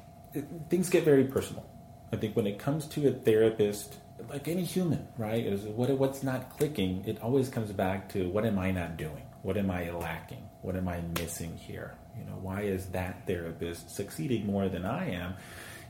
things 0.69 0.89
get 0.89 1.03
very 1.03 1.25
personal. 1.25 1.65
I 2.11 2.17
think 2.17 2.35
when 2.35 2.47
it 2.47 2.59
comes 2.59 2.87
to 2.89 3.07
a 3.07 3.11
therapist, 3.11 3.97
like 4.29 4.47
any 4.47 4.63
human, 4.63 5.07
right, 5.17 5.45
is 5.45 5.63
what 5.63 5.89
what's 5.97 6.23
not 6.23 6.57
clicking. 6.57 7.03
It 7.05 7.21
always 7.21 7.49
comes 7.49 7.71
back 7.71 8.09
to 8.13 8.29
what 8.29 8.45
am 8.45 8.59
I 8.59 8.71
not 8.71 8.95
doing? 8.97 9.23
What 9.41 9.57
am 9.57 9.71
I 9.71 9.91
lacking? 9.91 10.47
What 10.61 10.75
am 10.75 10.87
I 10.87 11.01
missing 11.19 11.57
here? 11.57 11.95
You 12.17 12.25
know, 12.25 12.37
why 12.41 12.61
is 12.61 12.87
that 12.87 13.25
therapist 13.27 13.89
succeeding 13.89 14.45
more 14.45 14.69
than 14.69 14.85
I 14.85 15.11
am? 15.11 15.35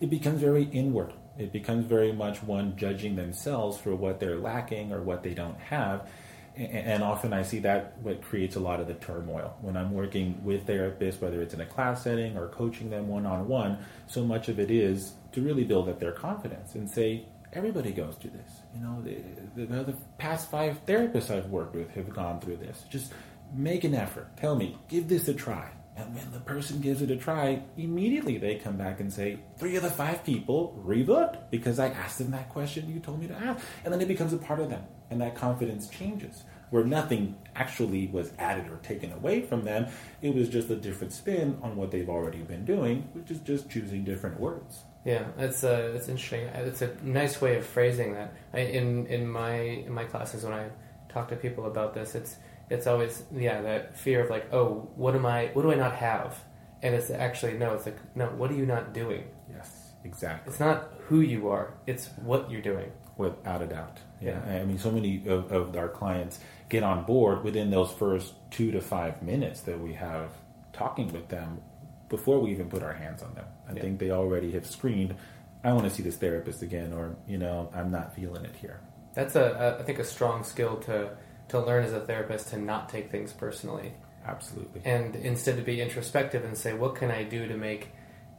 It 0.01 0.09
becomes 0.09 0.41
very 0.41 0.63
inward. 0.63 1.13
It 1.37 1.51
becomes 1.51 1.85
very 1.85 2.11
much 2.11 2.43
one 2.43 2.75
judging 2.75 3.15
themselves 3.15 3.77
for 3.77 3.95
what 3.95 4.19
they're 4.19 4.37
lacking 4.37 4.91
or 4.91 5.01
what 5.01 5.23
they 5.23 5.33
don't 5.33 5.59
have. 5.59 6.07
And 6.55 7.01
often 7.01 7.33
I 7.33 7.41
see 7.41 7.59
that 7.59 7.97
what 8.03 8.21
creates 8.21 8.55
a 8.55 8.59
lot 8.59 8.79
of 8.79 8.87
the 8.87 8.93
turmoil 8.93 9.57
when 9.61 9.75
I'm 9.75 9.91
working 9.91 10.39
with 10.43 10.67
therapists, 10.67 11.19
whether 11.19 11.41
it's 11.41 11.55
in 11.55 11.61
a 11.61 11.65
class 11.65 12.03
setting 12.03 12.37
or 12.37 12.47
coaching 12.49 12.91
them 12.91 13.07
one 13.07 13.25
on 13.25 13.47
one. 13.47 13.79
So 14.05 14.23
much 14.23 14.49
of 14.49 14.59
it 14.59 14.69
is 14.69 15.13
to 15.31 15.41
really 15.41 15.63
build 15.63 15.89
up 15.89 15.99
their 15.99 16.11
confidence 16.11 16.75
and 16.75 16.87
say, 16.87 17.25
everybody 17.53 17.91
goes 17.91 18.15
through 18.15 18.31
this. 18.31 18.51
You 18.75 18.81
know, 18.81 19.01
the, 19.01 19.65
the, 19.65 19.83
the, 19.83 19.97
past 20.17 20.51
five 20.51 20.85
therapists 20.85 21.35
I've 21.35 21.49
worked 21.49 21.75
with 21.75 21.89
have 21.91 22.13
gone 22.13 22.39
through 22.39 22.57
this. 22.57 22.83
Just 22.89 23.13
make 23.53 23.83
an 23.83 23.95
effort. 23.95 24.35
Tell 24.37 24.55
me, 24.55 24.77
give 24.87 25.07
this 25.07 25.27
a 25.27 25.33
try. 25.33 25.69
And 25.95 26.15
when 26.15 26.31
the 26.31 26.39
person 26.39 26.81
gives 26.81 27.01
it 27.01 27.11
a 27.11 27.15
try, 27.15 27.61
immediately 27.77 28.37
they 28.37 28.55
come 28.55 28.77
back 28.77 28.99
and 28.99 29.13
say, 29.13 29.39
three 29.57 29.75
of 29.75 29.83
the 29.83 29.91
five 29.91 30.23
people 30.23 30.81
rebooked 30.83 31.51
because 31.51 31.77
I 31.77 31.89
asked 31.89 32.17
them 32.17 32.31
that 32.31 32.49
question 32.49 32.89
you 32.89 32.99
told 32.99 33.19
me 33.19 33.27
to 33.27 33.35
ask. 33.35 33.63
And 33.83 33.93
then 33.93 34.01
it 34.01 34.07
becomes 34.07 34.33
a 34.33 34.37
part 34.37 34.59
of 34.59 34.69
them. 34.69 34.83
And 35.11 35.21
that 35.21 35.35
confidence 35.35 35.87
changes. 35.89 36.43
Where 36.71 36.83
nothing 36.83 37.35
actually 37.55 38.07
was 38.07 38.31
added 38.39 38.67
or 38.71 38.77
taken 38.77 39.11
away 39.11 39.41
from 39.41 39.63
them, 39.63 39.85
it 40.23 40.33
was 40.33 40.49
just 40.49 40.71
a 40.71 40.75
different 40.75 41.13
spin 41.13 41.59
on 41.61 41.75
what 41.75 41.91
they've 41.91 42.09
already 42.09 42.39
been 42.39 42.65
doing, 42.65 43.07
which 43.13 43.29
is 43.29 43.37
just 43.41 43.69
choosing 43.69 44.03
different 44.03 44.39
words. 44.39 44.83
Yeah, 45.05 45.25
it's 45.37 45.63
uh, 45.63 45.91
it's 45.95 46.07
interesting. 46.07 46.47
It's 46.47 46.81
a 46.81 46.95
nice 47.03 47.39
way 47.39 47.57
of 47.57 47.65
phrasing 47.65 48.13
that. 48.13 48.33
I, 48.53 48.59
in 48.59 49.05
in 49.05 49.27
my 49.27 49.51
in 49.51 49.93
my 49.93 50.05
classes 50.05 50.43
when 50.45 50.53
I 50.53 50.69
talk 51.09 51.29
to 51.29 51.35
people 51.35 51.67
about 51.67 51.93
this, 51.93 52.15
it's 52.15 52.37
it's 52.69 52.87
always 52.87 53.23
yeah 53.31 53.61
that 53.61 53.97
fear 53.97 54.23
of 54.23 54.29
like 54.29 54.53
oh 54.53 54.89
what 54.95 55.15
am 55.15 55.25
I 55.25 55.47
what 55.53 55.63
do 55.63 55.71
I 55.71 55.75
not 55.75 55.95
have, 55.95 56.37
and 56.81 56.95
it's 56.95 57.09
actually 57.09 57.53
no 57.53 57.73
it's 57.73 57.85
like 57.85 57.97
no 58.15 58.27
what 58.27 58.51
are 58.51 58.55
you 58.55 58.65
not 58.65 58.93
doing? 58.93 59.25
Yes, 59.49 59.93
exactly. 60.03 60.51
It's 60.51 60.59
not 60.59 60.93
who 61.07 61.21
you 61.21 61.49
are; 61.49 61.73
it's 61.87 62.09
what 62.21 62.49
you're 62.49 62.61
doing. 62.61 62.91
Without 63.15 63.61
a 63.61 63.67
doubt. 63.67 63.99
Yeah, 64.19 64.41
yeah. 64.47 64.61
I 64.61 64.65
mean, 64.65 64.79
so 64.79 64.89
many 64.89 65.23
of, 65.27 65.51
of 65.51 65.77
our 65.77 65.87
clients 65.87 66.39
get 66.69 66.81
on 66.81 67.03
board 67.03 67.43
within 67.43 67.69
those 67.69 67.91
first 67.91 68.33
two 68.49 68.71
to 68.71 68.81
five 68.81 69.21
minutes 69.21 69.61
that 69.61 69.79
we 69.79 69.93
have 69.93 70.31
talking 70.71 71.13
with 71.13 71.27
them 71.29 71.61
before 72.09 72.39
we 72.39 72.51
even 72.51 72.69
put 72.69 72.81
our 72.81 72.93
hands 72.93 73.21
on 73.21 73.33
them. 73.35 73.45
I 73.69 73.73
yeah. 73.73 73.81
think 73.81 73.99
they 73.99 74.09
already 74.11 74.51
have 74.53 74.65
screened. 74.65 75.15
I 75.63 75.71
want 75.73 75.85
to 75.85 75.89
see 75.89 76.03
this 76.03 76.17
therapist 76.17 76.61
again, 76.61 76.91
or 76.91 77.15
you 77.27 77.37
know, 77.37 77.69
I'm 77.73 77.91
not 77.91 78.15
feeling 78.15 78.45
it 78.45 78.55
here. 78.55 78.81
That's 79.13 79.35
a, 79.35 79.75
a 79.77 79.81
I 79.81 79.83
think 79.83 79.99
a 79.99 80.03
strong 80.03 80.43
skill 80.43 80.77
to 80.81 81.11
to 81.49 81.59
learn 81.59 81.83
as 81.83 81.93
a 81.93 82.01
therapist 82.01 82.49
to 82.49 82.57
not 82.57 82.89
take 82.89 83.11
things 83.11 83.33
personally. 83.33 83.93
Absolutely. 84.25 84.81
And 84.85 85.15
instead 85.15 85.57
to 85.57 85.63
be 85.63 85.81
introspective 85.81 86.43
and 86.43 86.57
say, 86.57 86.73
what 86.73 86.95
can 86.95 87.11
I 87.11 87.23
do 87.23 87.47
to 87.47 87.57
make 87.57 87.89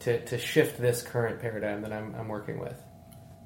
to, 0.00 0.24
to 0.24 0.38
shift 0.38 0.80
this 0.80 1.02
current 1.02 1.40
paradigm 1.40 1.82
that 1.82 1.92
I'm, 1.92 2.14
I'm 2.14 2.28
working 2.28 2.58
with? 2.58 2.80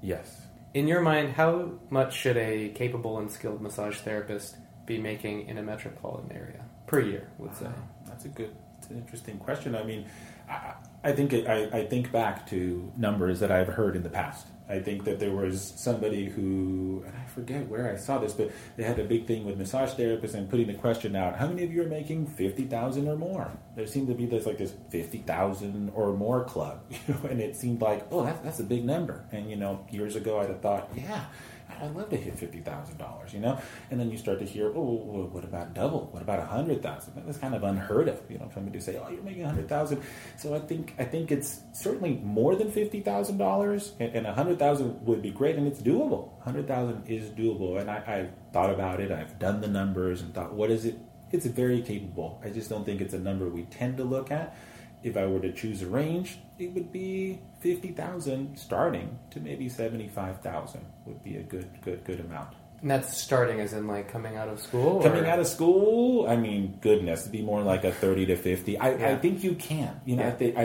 Yes. 0.02 0.40
In 0.74 0.86
your 0.86 1.00
mind, 1.00 1.32
how 1.32 1.72
much 1.90 2.14
should 2.14 2.36
a 2.36 2.68
capable 2.70 3.18
and 3.18 3.30
skilled 3.30 3.60
massage 3.60 3.96
therapist 3.98 4.56
be 4.86 4.98
making 4.98 5.48
in 5.48 5.58
a 5.58 5.62
metropolitan 5.62 6.32
area 6.32 6.64
per 6.86 7.00
year? 7.00 7.28
Would 7.38 7.56
say 7.56 7.66
that's 8.06 8.24
a 8.24 8.28
good 8.28 8.54
it's 8.78 8.90
an 8.90 8.98
interesting 8.98 9.38
question. 9.38 9.74
I 9.74 9.82
mean, 9.82 10.06
I, 10.48 10.74
I 11.04 11.12
think 11.12 11.32
it, 11.32 11.46
I, 11.46 11.78
I 11.78 11.86
think 11.86 12.12
back 12.12 12.48
to 12.50 12.92
numbers 12.96 13.40
that 13.40 13.50
I've 13.50 13.68
heard 13.68 13.96
in 13.96 14.02
the 14.02 14.08
past. 14.08 14.46
I 14.68 14.80
think 14.80 15.04
that 15.04 15.18
there 15.18 15.32
was 15.32 15.72
somebody 15.76 16.26
who, 16.26 17.02
and 17.06 17.16
I 17.16 17.26
forget 17.26 17.66
where 17.68 17.90
I 17.90 17.96
saw 17.96 18.18
this, 18.18 18.34
but 18.34 18.50
they 18.76 18.82
had 18.82 18.98
a 18.98 19.04
big 19.04 19.26
thing 19.26 19.46
with 19.46 19.56
massage 19.56 19.92
therapists 19.92 20.34
and 20.34 20.48
putting 20.48 20.66
the 20.66 20.74
question 20.74 21.16
out: 21.16 21.36
How 21.36 21.46
many 21.46 21.64
of 21.64 21.72
you 21.72 21.82
are 21.82 21.88
making 21.88 22.26
fifty 22.26 22.64
thousand 22.64 23.08
or 23.08 23.16
more? 23.16 23.50
There 23.76 23.86
seemed 23.86 24.08
to 24.08 24.14
be 24.14 24.26
this 24.26 24.44
like 24.44 24.58
this 24.58 24.74
fifty 24.90 25.18
thousand 25.18 25.90
or 25.94 26.12
more 26.12 26.44
club, 26.44 26.82
you 26.90 26.98
know, 27.08 27.20
and 27.30 27.40
it 27.40 27.56
seemed 27.56 27.80
like, 27.80 28.06
oh, 28.10 28.24
that's 28.24 28.40
that's 28.40 28.60
a 28.60 28.64
big 28.64 28.84
number. 28.84 29.24
And 29.32 29.48
you 29.50 29.56
know, 29.56 29.86
years 29.90 30.16
ago 30.16 30.40
I'd 30.40 30.50
have 30.50 30.60
thought, 30.60 30.90
yeah, 30.94 31.24
I'd 31.68 31.94
love 31.94 32.10
to 32.10 32.16
hit 32.16 32.38
fifty 32.38 32.60
thousand 32.60 32.98
dollars, 32.98 33.32
you 33.32 33.40
know. 33.40 33.60
And 33.90 34.00
then 34.00 34.10
you 34.10 34.18
start 34.18 34.38
to 34.40 34.44
hear, 34.44 34.72
oh, 34.74 35.28
what 35.30 35.44
about 35.44 35.74
double? 35.74 36.08
What 36.12 36.22
about 36.22 36.40
a 36.40 36.46
hundred 36.46 36.82
thousand? 36.82 37.14
That's 37.24 37.38
kind 37.38 37.54
of 37.54 37.62
unheard 37.62 38.08
of, 38.08 38.20
you 38.28 38.38
know. 38.38 38.50
Somebody 38.52 38.78
to 38.78 38.84
say, 38.84 38.96
oh, 38.96 39.08
you're 39.10 39.22
making 39.22 39.44
a 39.44 39.48
hundred 39.48 39.68
thousand. 39.68 40.02
So 40.36 40.54
I 40.54 40.58
think 40.58 40.94
I 40.98 41.04
think 41.04 41.30
it's 41.30 41.60
certainly 41.72 42.20
more 42.22 42.56
than 42.56 42.70
fifty 42.70 43.00
thousand 43.00 43.38
dollars, 43.38 43.92
and 44.00 44.26
a 44.26 44.32
hundred 44.32 44.58
thousand 44.58 45.04
would 45.06 45.22
be 45.22 45.30
great, 45.30 45.56
and 45.56 45.66
it's 45.66 45.80
doable. 45.80 46.40
Hundred 46.42 46.66
thousand 46.66 47.06
is 47.06 47.30
doable, 47.30 47.80
and 47.80 47.90
I, 47.90 48.02
I've 48.06 48.52
thought 48.52 48.70
about 48.70 49.00
it. 49.00 49.12
I've 49.12 49.38
done 49.38 49.60
the 49.60 49.68
numbers 49.68 50.22
and 50.22 50.34
thought, 50.34 50.54
what 50.54 50.70
is 50.70 50.84
it? 50.84 50.98
It's 51.30 51.46
very 51.46 51.82
capable. 51.82 52.40
I 52.42 52.48
just 52.50 52.70
don't 52.70 52.84
think 52.84 53.02
it's 53.02 53.14
a 53.14 53.18
number 53.18 53.48
we 53.48 53.64
tend 53.64 53.98
to 53.98 54.04
look 54.04 54.30
at 54.30 54.56
if 55.02 55.16
I 55.16 55.26
were 55.26 55.40
to 55.40 55.52
choose 55.52 55.82
a 55.82 55.86
range, 55.86 56.38
it 56.58 56.72
would 56.74 56.92
be 56.92 57.40
fifty 57.60 57.92
thousand 57.92 58.56
starting 58.56 59.18
to 59.30 59.40
maybe 59.40 59.68
seventy 59.68 60.08
five 60.08 60.40
thousand 60.40 60.84
would 61.06 61.22
be 61.22 61.36
a 61.36 61.42
good 61.42 61.68
good 61.82 62.04
good 62.04 62.20
amount. 62.20 62.54
And 62.80 62.90
that's 62.92 63.20
starting 63.20 63.60
as 63.60 63.72
in 63.72 63.88
like 63.88 64.10
coming 64.10 64.36
out 64.36 64.48
of 64.48 64.60
school? 64.60 65.02
Coming 65.02 65.26
out 65.26 65.40
of 65.40 65.48
school, 65.48 66.28
I 66.28 66.36
mean, 66.36 66.78
goodness, 66.80 67.22
it'd 67.22 67.32
be 67.32 67.42
more 67.42 67.60
like 67.60 67.82
a 67.82 67.90
30 67.90 68.26
to 68.26 68.36
50. 68.36 68.78
I, 68.78 68.94
yeah. 68.94 69.08
I 69.10 69.16
think 69.16 69.42
you 69.42 69.54
can. 69.56 70.00
You 70.04 70.14
know, 70.16 70.22
yeah. 70.22 70.28
I, 70.28 70.32
think, 70.32 70.56
I, 70.56 70.62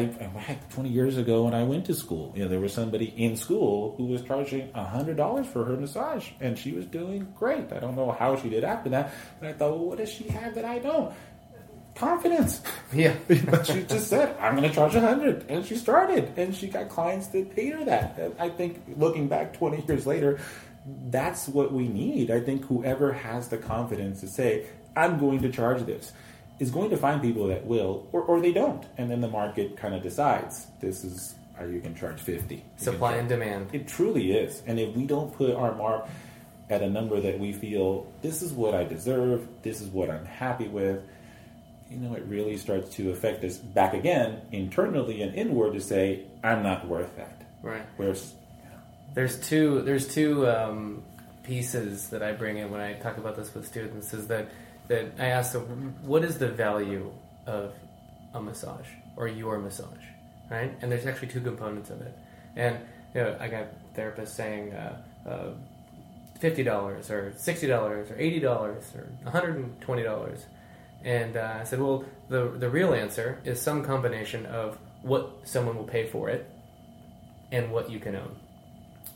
I, 0.47 0.59
20 0.69 0.89
years 0.89 1.17
ago 1.17 1.45
when 1.45 1.55
I 1.55 1.63
went 1.63 1.85
to 1.85 1.95
school, 1.95 2.31
you 2.35 2.43
know, 2.43 2.49
there 2.49 2.59
was 2.59 2.71
somebody 2.71 3.05
in 3.05 3.35
school 3.35 3.95
who 3.97 4.05
was 4.05 4.21
charging 4.21 4.69
$100 4.73 5.45
for 5.47 5.65
her 5.65 5.75
massage, 5.75 6.29
and 6.39 6.57
she 6.57 6.71
was 6.73 6.85
doing 6.85 7.33
great. 7.35 7.73
I 7.73 7.79
don't 7.79 7.95
know 7.95 8.11
how 8.11 8.35
she 8.35 8.47
did 8.47 8.63
after 8.63 8.91
that, 8.91 9.11
but 9.39 9.49
I 9.49 9.53
thought, 9.53 9.71
well, 9.71 9.85
what 9.85 9.97
does 9.97 10.11
she 10.11 10.27
have 10.27 10.53
that 10.53 10.65
I 10.65 10.77
don't? 10.77 11.11
Confidence. 11.95 12.61
Yeah. 12.93 13.15
but 13.27 13.65
she 13.65 13.81
just 13.81 14.07
said, 14.07 14.37
I'm 14.39 14.55
going 14.55 14.69
to 14.69 14.75
charge 14.75 14.93
a 14.93 15.01
hundred. 15.01 15.45
And 15.49 15.65
she 15.65 15.75
started. 15.75 16.31
And 16.37 16.55
she 16.55 16.67
got 16.67 16.89
clients 16.89 17.25
that 17.27 17.55
paid 17.55 17.73
her 17.73 17.83
that. 17.85 18.19
And 18.19 18.35
I 18.37 18.49
think 18.49 18.83
looking 18.97 19.27
back 19.27 19.53
20 19.53 19.83
years 19.87 20.05
later, 20.05 20.39
that's 21.09 21.47
what 21.47 21.73
we 21.73 21.87
need. 21.87 22.29
I 22.29 22.39
think 22.39 22.65
whoever 22.65 23.11
has 23.11 23.47
the 23.47 23.57
confidence 23.57 24.21
to 24.21 24.27
say, 24.27 24.67
I'm 24.95 25.17
going 25.17 25.41
to 25.41 25.51
charge 25.51 25.83
this, 25.87 26.11
is 26.59 26.69
going 26.69 26.91
to 26.91 26.97
find 26.97 27.21
people 27.21 27.47
that 27.47 27.65
will, 27.65 28.07
or, 28.11 28.21
or 28.21 28.41
they 28.41 28.51
don't. 28.51 28.85
And 28.97 29.09
then 29.09 29.21
the 29.21 29.27
market 29.27 29.75
kind 29.75 29.95
of 29.95 30.03
decides 30.03 30.67
this 30.81 31.03
is, 31.03 31.35
how 31.57 31.65
you 31.65 31.81
can 31.81 31.95
charge 31.95 32.19
50? 32.19 32.55
You 32.55 32.61
Supply 32.77 33.15
and 33.15 33.27
demand. 33.27 33.69
It 33.73 33.87
truly 33.87 34.33
is. 34.33 34.61
And 34.67 34.79
if 34.79 34.95
we 34.95 35.05
don't 35.05 35.33
put 35.35 35.55
our 35.55 35.73
mark 35.73 36.07
at 36.69 36.81
a 36.81 36.89
number 36.89 37.19
that 37.19 37.39
we 37.39 37.53
feel, 37.53 38.11
this 38.21 38.41
is 38.41 38.51
what 38.51 38.73
I 38.73 38.83
deserve, 38.83 39.47
this 39.61 39.81
is 39.81 39.89
what 39.89 40.09
I'm 40.09 40.25
happy 40.25 40.67
with, 40.67 41.01
you 41.93 41.99
know, 41.99 42.15
it 42.15 42.23
really 42.27 42.57
starts 42.57 42.95
to 42.95 43.11
affect 43.11 43.43
us 43.43 43.57
back 43.57 43.93
again 43.93 44.41
internally 44.51 45.21
and 45.21 45.35
inward 45.35 45.73
to 45.73 45.81
say, 45.81 46.25
I'm 46.43 46.63
not 46.63 46.87
worth 46.87 47.15
that. 47.17 47.41
Right. 47.61 47.83
Whereas, 47.97 48.33
there's 49.13 49.39
two 49.47 49.81
there's 49.81 50.07
two 50.07 50.47
um, 50.47 51.03
pieces 51.43 52.09
that 52.09 52.23
I 52.23 52.31
bring 52.31 52.57
in 52.57 52.71
when 52.71 52.81
I 52.81 52.93
talk 52.93 53.17
about 53.17 53.35
this 53.35 53.53
with 53.53 53.67
students 53.67 54.13
is 54.13 54.27
that 54.27 54.49
that 54.87 55.11
I 55.19 55.27
ask 55.27 55.53
them, 55.53 55.95
what 56.01 56.23
is 56.23 56.39
the 56.39 56.49
value 56.49 57.11
of 57.45 57.73
a 58.33 58.41
massage 58.41 58.87
or 59.15 59.27
your 59.27 59.59
massage, 59.59 60.03
right? 60.49 60.71
And 60.81 60.91
there's 60.91 61.05
actually 61.05 61.27
two 61.27 61.41
components 61.41 61.91
of 61.91 62.01
it. 62.01 62.17
And 62.55 62.79
you 63.13 63.21
know, 63.21 63.37
I 63.39 63.47
got 63.47 63.67
therapists 63.95 64.29
saying. 64.29 64.73
Uh, 64.73 65.01
uh, 65.27 65.49
$50 66.43 66.67
or 67.09 67.31
$60 67.31 67.69
or 67.79 68.03
$80 68.03 68.43
or 68.43 69.07
$120 69.25 70.29
and 70.29 70.43
uh, 71.35 71.57
I 71.61 71.63
said, 71.63 71.79
well, 71.79 72.05
the, 72.29 72.49
the 72.57 72.69
real 72.69 72.93
answer 72.93 73.39
is 73.43 73.61
some 73.61 73.83
combination 73.83 74.45
of 74.45 74.77
what 75.01 75.41
someone 75.43 75.75
will 75.75 75.83
pay 75.83 76.07
for 76.07 76.29
it 76.29 76.49
and 77.51 77.71
what 77.71 77.89
you 77.89 77.99
can 77.99 78.15
own. 78.15 78.35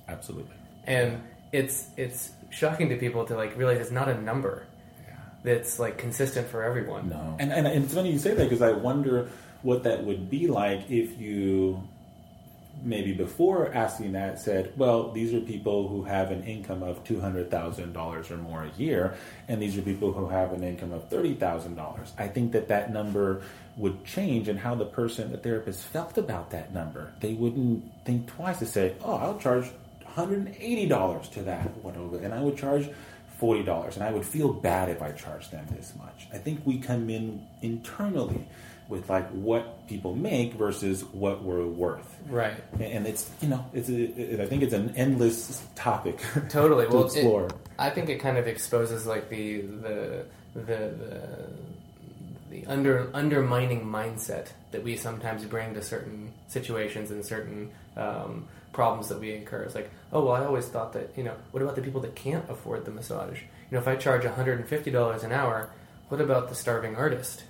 Absolutely. 0.07 0.55
And 0.85 1.21
it's 1.51 1.87
it's 1.97 2.31
shocking 2.49 2.89
to 2.89 2.97
people 2.97 3.25
to 3.25 3.35
like 3.35 3.57
realize 3.57 3.79
it's 3.79 3.91
not 3.91 4.09
a 4.09 4.21
number 4.21 4.65
yeah. 5.07 5.15
that's 5.43 5.79
like 5.79 5.97
consistent 5.97 6.47
for 6.47 6.63
everyone. 6.63 7.09
No. 7.09 7.35
And, 7.39 7.51
and, 7.51 7.67
and 7.67 7.85
it's 7.85 7.93
funny 7.93 8.11
you 8.11 8.19
say 8.19 8.33
that 8.33 8.43
because 8.43 8.61
I 8.61 8.71
wonder 8.71 9.29
what 9.63 9.83
that 9.83 10.03
would 10.03 10.29
be 10.29 10.47
like 10.47 10.89
if 10.89 11.19
you 11.19 11.87
maybe 12.83 13.13
before 13.13 13.73
asking 13.73 14.13
that 14.13 14.39
said, 14.39 14.73
well, 14.77 15.11
these 15.11 15.33
are 15.33 15.39
people 15.39 15.87
who 15.87 16.03
have 16.03 16.31
an 16.31 16.43
income 16.43 16.83
of 16.83 17.03
$200,000 17.03 18.31
or 18.31 18.37
more 18.37 18.63
a 18.63 18.71
year, 18.79 19.15
and 19.47 19.61
these 19.61 19.77
are 19.77 19.81
people 19.81 20.13
who 20.13 20.27
have 20.27 20.53
an 20.53 20.63
income 20.63 20.93
of 20.93 21.09
$30,000. 21.09 22.11
I 22.17 22.27
think 22.27 22.51
that 22.53 22.67
that 22.69 22.91
number 22.91 23.41
would 23.77 24.05
change 24.05 24.47
and 24.47 24.59
how 24.59 24.75
the 24.75 24.85
person, 24.85 25.31
the 25.31 25.37
therapist, 25.37 25.83
felt 25.83 26.17
about 26.17 26.51
that 26.51 26.73
number. 26.73 27.11
They 27.19 27.33
wouldn't 27.33 28.05
think 28.05 28.27
twice 28.27 28.59
to 28.59 28.65
say, 28.65 28.95
oh, 29.03 29.15
I'll 29.15 29.39
charge 29.39 29.65
$180 30.15 31.31
to 31.31 31.43
that 31.43 31.69
over, 31.83 32.17
and 32.17 32.33
I 32.33 32.41
would 32.41 32.57
charge 32.57 32.89
$40, 33.39 33.95
and 33.95 34.03
I 34.03 34.11
would 34.11 34.25
feel 34.25 34.51
bad 34.51 34.89
if 34.89 35.01
I 35.01 35.11
charged 35.11 35.51
them 35.51 35.65
this 35.71 35.93
much. 35.97 36.27
I 36.33 36.37
think 36.37 36.61
we 36.65 36.79
come 36.79 37.09
in 37.09 37.45
internally 37.61 38.45
with 38.89 39.09
like 39.09 39.29
what 39.31 39.87
people 39.87 40.15
make 40.15 40.53
versus 40.53 41.03
what 41.05 41.43
we're 41.43 41.65
worth. 41.65 42.17
Right. 42.29 42.55
And 42.79 43.05
it's 43.05 43.29
you 43.41 43.49
know 43.49 43.65
it's 43.73 43.89
a, 43.89 44.33
it, 44.33 44.39
I 44.39 44.45
think 44.45 44.63
it's 44.63 44.73
an 44.73 44.93
endless 44.95 45.65
topic. 45.75 46.19
Totally. 46.49 46.85
to 46.85 46.93
well, 46.93 47.05
explore. 47.05 47.45
It, 47.47 47.53
I 47.77 47.89
think 47.89 48.09
it 48.09 48.19
kind 48.19 48.37
of 48.37 48.47
exposes 48.47 49.05
like 49.05 49.29
the 49.29 49.61
the 49.61 50.25
the, 50.55 50.61
the 50.61 51.49
the 52.49 52.65
under 52.67 53.09
undermining 53.13 53.85
mindset 53.85 54.47
that 54.71 54.83
we 54.83 54.95
sometimes 54.95 55.45
bring 55.45 55.73
to 55.73 55.81
certain 55.81 56.33
situations 56.47 57.11
and 57.11 57.25
certain 57.25 57.71
um, 57.95 58.47
problems 58.77 59.07
that 59.09 59.19
we 59.19 59.33
incur. 59.33 59.63
It's 59.63 59.73
like, 59.75 59.89
oh 60.13 60.23
well, 60.25 60.35
I 60.35 60.45
always 60.45 60.67
thought 60.67 60.93
that 60.93 61.07
you 61.17 61.23
know, 61.23 61.33
what 61.51 61.63
about 61.63 61.75
the 61.75 61.81
people 61.81 61.99
that 62.01 62.15
can't 62.15 62.47
afford 62.49 62.85
the 62.85 62.91
massage? 62.91 63.39
You 63.41 63.71
know, 63.71 63.79
if 63.79 63.87
I 63.87 63.95
charge 63.95 64.23
one 64.23 64.33
hundred 64.35 64.59
and 64.59 64.69
fifty 64.69 64.91
dollars 64.91 65.23
an 65.23 65.31
hour, 65.31 65.69
what 66.09 66.21
about 66.21 66.47
the 66.49 66.55
starving 66.55 66.95
artist? 66.95 67.43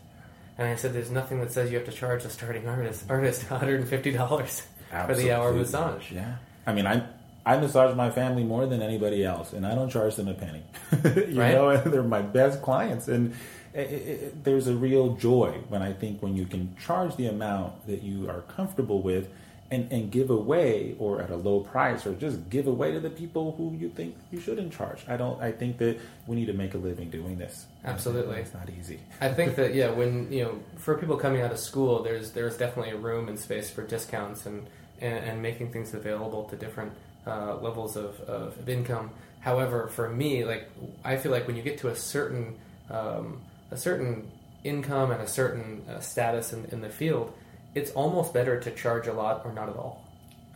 And 0.58 0.68
I 0.70 0.76
said, 0.76 0.94
there's 0.94 1.12
nothing 1.12 1.40
that 1.42 1.52
says 1.52 1.70
you 1.70 1.78
have 1.78 1.86
to 1.86 1.92
charge 1.92 2.24
the 2.24 2.30
starving 2.32 2.68
artist 2.68 3.04
artist 3.10 3.52
one 3.52 3.60
hundred 3.60 3.82
and 3.82 3.90
fifty 3.90 4.12
dollars 4.12 4.64
for 5.06 5.14
the 5.16 5.32
hour 5.34 5.52
massage. 5.54 6.12
Yeah. 6.12 6.38
I 6.66 6.72
mean, 6.74 6.88
I 6.88 7.04
I 7.46 7.58
massage 7.58 7.94
my 7.96 8.10
family 8.10 8.44
more 8.46 8.66
than 8.66 8.82
anybody 8.82 9.24
else, 9.26 9.52
and 9.54 9.68
I 9.68 9.76
don't 9.76 9.90
charge 9.90 10.16
them 10.16 10.30
a 10.30 10.34
penny. 10.34 10.64
you 11.34 11.40
Right. 11.42 11.54
know, 11.54 11.76
they're 11.92 12.04
my 12.04 12.22
best 12.22 12.62
clients, 12.62 13.08
and 13.10 13.34
it, 13.74 13.92
it- 13.92 14.44
there's 14.46 14.68
a 14.68 14.76
real 14.76 15.14
joy 15.16 15.60
when 15.70 15.82
I 15.82 15.92
think 15.92 16.22
when 16.24 16.36
you 16.38 16.46
can 16.46 16.64
charge 16.78 17.16
the 17.18 17.28
amount 17.28 17.86
that 17.88 18.02
you 18.02 18.30
are 18.30 18.42
comfortable 18.56 19.02
with. 19.02 19.28
And, 19.70 19.92
and 19.92 20.10
give 20.10 20.30
away 20.30 20.96
or 20.98 21.22
at 21.22 21.30
a 21.30 21.36
low 21.36 21.60
price 21.60 22.08
or 22.08 22.14
just 22.14 22.50
give 22.50 22.68
away 22.68 22.94
to 22.94 23.02
the 23.02 23.10
people 23.10 23.54
who 23.58 23.76
you 23.78 23.90
think 23.90 24.16
you 24.32 24.40
shouldn't 24.40 24.72
charge. 24.72 25.04
I 25.10 25.18
don't 25.18 25.42
I 25.42 25.52
think 25.52 25.78
that 25.80 26.00
we 26.26 26.38
need 26.38 26.46
to 26.46 26.54
make 26.54 26.74
a 26.74 26.78
living 26.78 27.10
doing 27.10 27.38
this. 27.38 27.66
Absolutely. 27.84 28.38
It's 28.38 28.54
not 28.54 28.70
easy. 28.80 29.02
I 29.20 29.28
think 29.28 29.58
that 29.58 29.76
yeah, 29.76 29.90
when 29.90 30.32
you 30.32 30.44
know, 30.44 30.60
for 30.78 30.98
people 30.98 31.18
coming 31.18 31.42
out 31.42 31.52
of 31.52 31.60
school, 31.60 32.02
there's 32.02 32.32
there's 32.32 32.56
definitely 32.56 32.94
a 32.94 32.98
room 32.98 33.28
and 33.28 33.38
space 33.38 33.70
for 33.70 33.84
discounts 33.84 34.46
and 34.46 34.68
and, 35.02 35.26
and 35.26 35.42
making 35.42 35.72
things 35.72 35.94
available 35.94 36.46
to 36.46 36.56
different 36.56 36.94
uh, 37.26 37.58
levels 37.58 37.96
of, 37.96 38.20
of, 38.22 38.70
income. 38.70 39.12
However, 39.42 39.88
for 39.88 40.10
me, 40.10 40.46
like 40.46 40.70
I 41.04 41.18
feel 41.18 41.32
like 41.32 41.48
when 41.48 41.56
you 41.56 41.62
get 41.62 41.80
to 41.80 41.90
a 41.90 41.96
certain 41.96 42.56
um, 42.90 43.42
a 43.72 43.78
certain 43.78 44.32
income 44.64 45.12
and 45.12 45.22
a 45.22 45.28
certain 45.28 45.84
uh, 45.90 46.00
status 46.00 46.54
in, 46.54 46.66
in 46.66 46.82
the 46.82 46.90
field, 46.90 47.34
it's 47.78 47.92
almost 47.92 48.34
better 48.34 48.60
to 48.60 48.72
charge 48.72 49.08
a 49.08 49.14
lot 49.14 49.44
or 49.46 49.54
not 49.54 49.70
at 49.70 49.76
all 49.76 50.04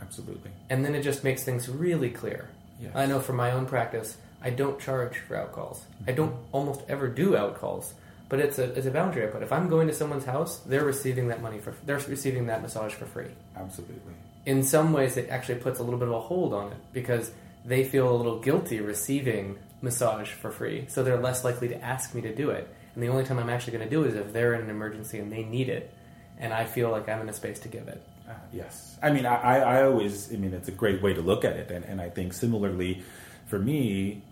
Absolutely. 0.01 0.51
and 0.69 0.83
then 0.83 0.95
it 0.95 1.03
just 1.03 1.23
makes 1.23 1.43
things 1.43 1.69
really 1.69 2.09
clear. 2.09 2.49
Yes. 2.81 2.91
I 2.95 3.05
know 3.05 3.19
from 3.19 3.35
my 3.35 3.51
own 3.51 3.67
practice, 3.67 4.17
I 4.41 4.49
don't 4.49 4.79
charge 4.79 5.19
for 5.19 5.35
out 5.35 5.51
calls. 5.51 5.85
I 5.85 6.11
mm-hmm. 6.11 6.15
don't 6.15 6.35
almost 6.51 6.81
ever 6.89 7.07
do 7.07 7.37
out 7.37 7.59
calls, 7.59 7.93
but 8.27 8.39
it's 8.39 8.57
a 8.57 8.63
it's 8.73 8.87
a 8.87 8.91
boundary 8.91 9.23
I 9.23 9.27
put. 9.27 9.43
If 9.43 9.51
I'm 9.51 9.69
going 9.69 9.87
to 9.87 9.93
someone's 9.93 10.25
house, 10.25 10.57
they're 10.65 10.83
receiving 10.83 11.27
that 11.27 11.41
money 11.41 11.59
for 11.59 11.75
they're 11.85 11.99
receiving 11.99 12.47
that 12.47 12.61
massage 12.63 12.93
for 12.93 13.05
free. 13.05 13.29
Absolutely. 13.55 14.13
In 14.45 14.63
some 14.63 14.91
ways, 14.91 15.17
it 15.17 15.29
actually 15.29 15.59
puts 15.59 15.79
a 15.79 15.83
little 15.83 15.99
bit 15.99 16.07
of 16.07 16.15
a 16.15 16.19
hold 16.19 16.53
on 16.53 16.71
it 16.71 16.77
because 16.91 17.31
they 17.63 17.83
feel 17.83 18.09
a 18.09 18.17
little 18.17 18.39
guilty 18.39 18.79
receiving 18.79 19.59
massage 19.83 20.29
for 20.29 20.49
free, 20.49 20.85
so 20.87 21.03
they're 21.03 21.19
less 21.19 21.43
likely 21.43 21.67
to 21.67 21.79
ask 21.83 22.15
me 22.15 22.21
to 22.21 22.33
do 22.33 22.49
it. 22.49 22.67
And 22.95 23.03
the 23.03 23.09
only 23.09 23.23
time 23.23 23.37
I'm 23.37 23.49
actually 23.49 23.73
going 23.77 23.87
to 23.87 23.89
do 23.89 24.03
it 24.03 24.09
is 24.09 24.15
if 24.15 24.33
they're 24.33 24.55
in 24.55 24.61
an 24.61 24.69
emergency 24.69 25.19
and 25.19 25.31
they 25.31 25.43
need 25.43 25.69
it, 25.69 25.93
and 26.41 26.53
I 26.53 26.65
feel 26.65 26.89
like 26.89 27.07
I'm 27.07 27.21
in 27.21 27.29
a 27.29 27.33
space 27.33 27.59
to 27.59 27.69
give 27.69 27.87
it. 27.87 28.01
Uh, 28.27 28.33
yes. 28.51 28.97
I 29.01 29.11
mean, 29.11 29.25
I, 29.25 29.59
I 29.59 29.83
always, 29.83 30.33
I 30.33 30.37
mean, 30.37 30.53
it's 30.53 30.67
a 30.67 30.73
great 30.73 31.01
way 31.01 31.13
to 31.13 31.21
look 31.21 31.45
at 31.45 31.53
it. 31.55 31.69
And, 31.71 31.85
and 31.85 32.01
I 32.01 32.09
think 32.09 32.33
similarly, 32.33 33.03
for 33.45 33.59
me, 33.59 34.23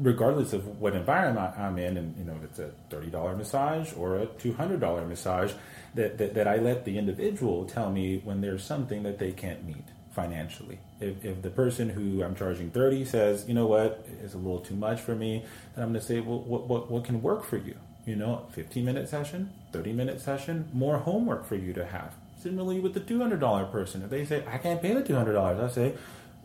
regardless 0.00 0.52
of 0.52 0.80
what 0.80 0.94
environment 0.94 1.58
I'm 1.58 1.78
in, 1.78 1.96
and, 1.96 2.16
you 2.18 2.24
know, 2.24 2.34
if 2.36 2.44
it's 2.44 2.58
a 2.58 2.70
$30 2.90 3.36
massage 3.36 3.92
or 3.96 4.18
a 4.18 4.26
$200 4.26 5.08
massage, 5.08 5.52
that, 5.94 6.18
that, 6.18 6.34
that 6.34 6.46
I 6.46 6.56
let 6.56 6.84
the 6.84 6.98
individual 6.98 7.64
tell 7.64 7.90
me 7.90 8.18
when 8.18 8.40
there's 8.40 8.62
something 8.62 9.02
that 9.04 9.18
they 9.18 9.32
can't 9.32 9.64
meet 9.64 9.84
financially. 10.14 10.78
If, 11.00 11.24
if 11.24 11.42
the 11.42 11.50
person 11.50 11.88
who 11.88 12.22
I'm 12.22 12.34
charging 12.34 12.70
30 12.70 13.04
says, 13.04 13.44
you 13.48 13.54
know 13.54 13.66
what, 13.66 14.06
it's 14.22 14.34
a 14.34 14.38
little 14.38 14.60
too 14.60 14.76
much 14.76 15.00
for 15.00 15.14
me, 15.14 15.44
then 15.74 15.84
I'm 15.84 15.90
going 15.90 16.00
to 16.00 16.06
say, 16.06 16.20
well, 16.20 16.40
what, 16.40 16.68
what, 16.68 16.90
what 16.90 17.04
can 17.04 17.22
work 17.22 17.44
for 17.44 17.56
you? 17.56 17.76
You 18.06 18.16
know, 18.16 18.46
15 18.52 18.84
minute 18.84 19.08
session, 19.08 19.50
30 19.72 19.92
minute 19.92 20.20
session, 20.20 20.68
more 20.72 20.98
homework 20.98 21.46
for 21.46 21.56
you 21.56 21.72
to 21.72 21.86
have. 21.86 22.14
Similarly 22.40 22.80
with 22.80 22.92
the 22.92 23.00
$200 23.00 23.72
person, 23.72 24.02
if 24.02 24.10
they 24.10 24.24
say, 24.24 24.44
I 24.46 24.58
can't 24.58 24.82
pay 24.82 24.92
the 24.92 25.02
$200, 25.02 25.64
I 25.64 25.68
say, 25.68 25.94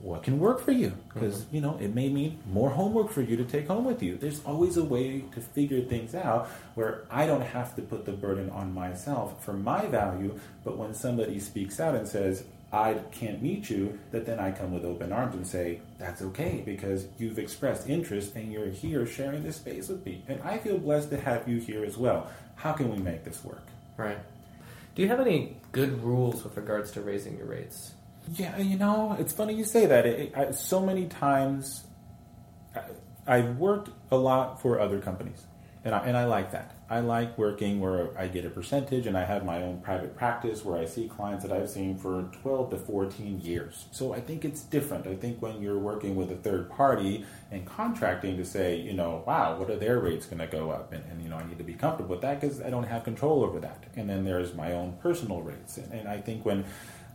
what 0.01 0.23
can 0.23 0.39
work 0.39 0.61
for 0.61 0.71
you? 0.71 0.89
Mm-hmm. 0.89 1.19
Because, 1.19 1.45
you 1.51 1.59
know, 1.59 1.77
it 1.81 1.93
may 1.93 2.09
mean 2.09 2.39
more 2.49 2.69
homework 2.69 3.09
for 3.09 3.21
you 3.21 3.35
to 3.35 3.43
take 3.43 3.67
home 3.67 3.83
with 3.83 4.01
you. 4.01 4.15
There's 4.15 4.41
always 4.45 4.77
a 4.77 4.83
way 4.83 5.25
to 5.33 5.41
figure 5.41 5.81
things 5.81 6.15
out 6.15 6.47
where 6.75 7.05
I 7.11 7.25
don't 7.25 7.41
have 7.41 7.75
to 7.75 7.81
put 7.81 8.05
the 8.05 8.13
burden 8.13 8.49
on 8.49 8.73
myself 8.73 9.43
for 9.43 9.53
my 9.53 9.85
value, 9.87 10.39
but 10.63 10.77
when 10.77 10.93
somebody 10.93 11.39
speaks 11.39 11.79
out 11.79 11.95
and 11.95 12.07
says, 12.07 12.45
I 12.71 12.93
can't 13.11 13.41
meet 13.41 13.69
you, 13.69 13.97
that 14.11 14.25
then 14.25 14.39
I 14.39 14.51
come 14.51 14.73
with 14.73 14.85
open 14.85 15.11
arms 15.11 15.35
and 15.35 15.47
say, 15.47 15.81
that's 15.97 16.21
okay 16.21 16.61
because 16.63 17.07
you've 17.17 17.39
expressed 17.39 17.89
interest 17.89 18.35
and 18.35 18.51
you're 18.51 18.69
here 18.69 19.05
sharing 19.07 19.43
this 19.43 19.55
space 19.55 19.89
with 19.89 20.05
me. 20.05 20.23
And 20.27 20.41
I 20.43 20.59
feel 20.59 20.77
blessed 20.77 21.09
to 21.09 21.19
have 21.19 21.47
you 21.47 21.59
here 21.59 21.83
as 21.83 21.97
well. 21.97 22.29
How 22.55 22.73
can 22.73 22.91
we 22.91 22.99
make 22.99 23.23
this 23.23 23.43
work? 23.43 23.65
Right. 23.97 24.19
Do 24.93 25.01
you 25.01 25.07
have 25.07 25.19
any 25.19 25.57
good 25.71 26.03
rules 26.03 26.43
with 26.43 26.57
regards 26.57 26.91
to 26.91 27.01
raising 27.01 27.37
your 27.37 27.47
rates? 27.47 27.93
Yeah, 28.33 28.57
you 28.57 28.77
know, 28.77 29.15
it's 29.19 29.33
funny 29.33 29.55
you 29.55 29.63
say 29.63 29.87
that. 29.87 30.05
It, 30.05 30.37
I, 30.37 30.51
so 30.51 30.85
many 30.85 31.07
times, 31.07 31.85
I, 32.75 32.81
I've 33.25 33.57
worked 33.57 33.89
a 34.11 34.17
lot 34.17 34.61
for 34.61 34.79
other 34.79 34.99
companies, 34.99 35.43
and 35.83 35.95
I, 35.95 35.99
and 35.99 36.15
I 36.15 36.25
like 36.25 36.51
that. 36.51 36.75
I 36.89 37.01
like 37.01 37.37
working 37.37 37.79
where 37.79 38.17
I 38.17 38.27
get 38.27 38.45
a 38.45 38.49
percentage, 38.49 39.05
and 39.05 39.15
I 39.15 39.23
have 39.23 39.45
my 39.45 39.61
own 39.61 39.79
private 39.79 40.15
practice 40.15 40.65
where 40.65 40.79
I 40.79 40.85
see 40.85 41.07
clients 41.07 41.43
that 41.43 41.53
I've 41.53 41.69
seen 41.69 41.97
for 41.97 42.23
12 42.41 42.71
to 42.71 42.77
14 42.77 43.41
years. 43.41 43.85
So 43.91 44.13
I 44.13 44.19
think 44.19 44.43
it's 44.43 44.61
different. 44.61 45.05
I 45.05 45.15
think 45.15 45.39
when 45.39 45.61
you're 45.61 45.77
working 45.77 46.15
with 46.15 46.31
a 46.31 46.35
third 46.35 46.69
party 46.69 47.25
and 47.51 47.63
contracting 47.65 48.37
to 48.37 48.45
say, 48.45 48.77
you 48.77 48.93
know, 48.93 49.23
wow, 49.27 49.55
what 49.55 49.69
are 49.69 49.77
their 49.77 49.99
rates 49.99 50.25
going 50.25 50.39
to 50.39 50.47
go 50.47 50.71
up? 50.71 50.91
And, 50.91 51.03
and, 51.11 51.21
you 51.21 51.29
know, 51.29 51.37
I 51.37 51.45
need 51.45 51.59
to 51.59 51.63
be 51.63 51.75
comfortable 51.75 52.11
with 52.11 52.21
that 52.21 52.41
because 52.41 52.59
I 52.61 52.71
don't 52.71 52.85
have 52.85 53.03
control 53.03 53.43
over 53.43 53.59
that. 53.59 53.83
And 53.95 54.09
then 54.09 54.25
there's 54.25 54.55
my 54.55 54.73
own 54.73 54.97
personal 55.01 55.41
rates. 55.41 55.77
And, 55.77 55.93
and 55.93 56.07
I 56.07 56.19
think 56.19 56.43
when 56.43 56.65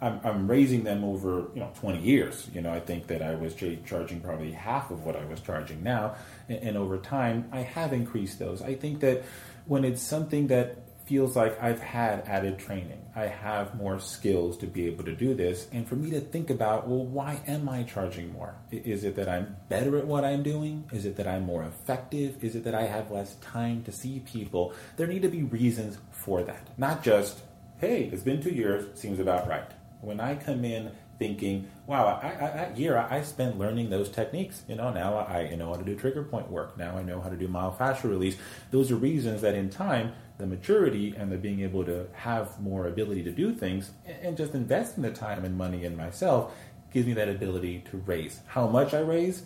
I'm, 0.01 0.21
I'm 0.23 0.51
raising 0.51 0.85
them 0.85 1.03
over 1.03 1.49
you 1.55 1.61
know 1.61 1.71
20 1.81 2.01
years. 2.01 2.49
You 2.53 2.61
know, 2.61 2.73
I 2.73 2.81
think 2.81 3.07
that 3.07 3.23
I 3.23 3.35
was 3.35 3.55
ch- 3.55 3.79
charging 3.87 4.21
probably 4.21 4.53
half 4.53 4.91
of 4.91 5.05
what 5.05 5.17
I 5.17 5.25
was 5.25 5.41
charging 5.41 5.83
now, 5.83 6.17
and, 6.49 6.59
and 6.59 6.77
over 6.77 6.99
time 6.99 7.49
I 7.53 7.61
have 7.61 7.93
increased 7.93 8.39
those. 8.39 8.61
I 8.61 8.75
think 8.75 9.01
that 9.01 9.23
when 9.67 9.85
it's 9.85 10.03
something 10.03 10.49
that 10.49 10.79
feels 11.07 11.37
like 11.37 11.63
I've 11.63 11.81
had 11.81 12.27
added 12.27 12.59
training, 12.59 13.05
I 13.15 13.27
have 13.27 13.75
more 13.75 14.01
skills 14.01 14.57
to 14.59 14.67
be 14.67 14.87
able 14.87 15.05
to 15.05 15.15
do 15.15 15.35
this, 15.35 15.69
and 15.71 15.87
for 15.87 15.97
me 15.97 16.11
to 16.11 16.21
think 16.21 16.51
about, 16.51 16.89
well, 16.89 17.05
why 17.05 17.43
am 17.47 17.69
I 17.69 17.83
charging 17.83 18.33
more? 18.33 18.55
Is 18.71 19.05
it 19.05 19.17
that 19.17 19.29
I'm 19.29 19.57
better 19.69 19.99
at 19.99 20.07
what 20.07 20.25
I'm 20.25 20.43
doing? 20.43 20.89
Is 20.93 21.05
it 21.05 21.17
that 21.17 21.29
I'm 21.29 21.45
more 21.45 21.63
effective? 21.63 22.43
Is 22.43 22.57
it 22.57 22.65
that 22.65 22.75
I 22.75 22.85
have 22.85 23.11
less 23.11 23.35
time 23.37 23.85
to 23.85 23.93
see 23.93 24.21
people? 24.21 24.73
There 24.97 25.07
need 25.07 25.23
to 25.23 25.29
be 25.29 25.43
reasons 25.43 25.99
for 26.11 26.43
that, 26.43 26.69
not 26.79 27.03
just 27.03 27.41
hey, 27.79 28.09
it's 28.13 28.23
been 28.23 28.41
two 28.41 28.55
years, 28.55 28.87
seems 28.99 29.19
about 29.19 29.47
right. 29.47 29.71
When 30.01 30.21
I 30.21 30.37
come 30.37 30.65
in 30.65 30.93
thinking, 31.19 31.69
wow, 31.87 32.21
I, 32.23 32.29
I, 32.29 32.51
that 32.51 32.79
year 32.79 32.97
I, 32.97 33.23
spent 33.23 33.59
learning 33.59 33.91
those 33.91 34.09
techniques. 34.09 34.63
You 34.69 34.77
know, 34.77 34.93
now 34.93 35.17
I, 35.17 35.51
I 35.53 35.55
know 35.55 35.69
how 35.69 35.77
to 35.77 35.85
do 35.85 35.95
trigger 35.95 36.25
point 36.25 36.51
work. 36.51 36.77
Now 36.77 36.97
I 36.97 37.03
know 37.03 37.21
how 37.21 37.29
to 37.29 37.37
do 37.37 37.49
myofascial 37.49 38.11
release. 38.11 38.37
Those 38.71 38.91
are 38.91 38.97
reasons 38.97 39.41
that 39.43 39.55
in 39.55 39.71
time, 39.71 40.13
the 40.39 40.47
maturity 40.47 41.15
and 41.17 41.31
the 41.31 41.37
being 41.37 41.61
able 41.61 41.85
to 41.85 42.09
have 42.13 42.61
more 42.61 42.87
ability 42.87 43.23
to 43.23 43.31
do 43.31 43.55
things 43.55 43.93
and 44.05 44.37
just 44.37 44.55
investing 44.55 45.03
the 45.03 45.11
time 45.11 45.45
and 45.45 45.57
money 45.57 45.85
in 45.85 45.97
myself 45.97 46.53
gives 46.93 47.07
me 47.07 47.13
that 47.15 47.29
ability 47.29 47.85
to 47.91 47.99
raise. 47.99 48.41
How 48.47 48.67
much 48.67 48.95
I 48.95 49.01
raise, 49.01 49.43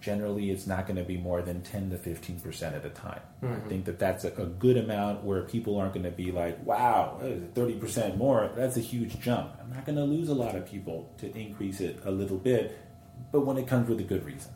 Generally 0.00 0.50
it's 0.50 0.66
not 0.66 0.86
going 0.86 0.96
to 0.96 1.04
be 1.04 1.16
more 1.16 1.42
than 1.42 1.62
10 1.62 1.90
to 1.90 1.98
15% 1.98 2.62
at 2.74 2.84
a 2.84 2.90
time. 2.90 3.20
I 3.42 3.46
mm-hmm. 3.46 3.68
think 3.68 3.84
that 3.86 3.98
that's 3.98 4.24
a, 4.24 4.32
a 4.34 4.46
good 4.46 4.76
amount 4.76 5.24
where 5.24 5.42
people 5.42 5.76
aren't 5.76 5.94
going 5.94 6.04
to 6.04 6.10
be 6.10 6.32
like, 6.32 6.64
wow, 6.64 7.18
30% 7.22 8.16
more. 8.16 8.50
That's 8.56 8.76
a 8.76 8.80
huge 8.80 9.20
jump. 9.20 9.56
I'm 9.60 9.70
not 9.70 9.84
going 9.84 9.96
to 9.96 10.04
lose 10.04 10.28
a 10.28 10.34
lot 10.34 10.54
of 10.54 10.66
people 10.66 11.12
to 11.18 11.36
increase 11.36 11.80
it 11.80 12.00
a 12.04 12.10
little 12.10 12.38
bit, 12.38 12.78
but 13.32 13.42
when 13.42 13.58
it 13.58 13.66
comes 13.66 13.88
with 13.88 14.00
a 14.00 14.04
good 14.04 14.24
reason. 14.24 14.52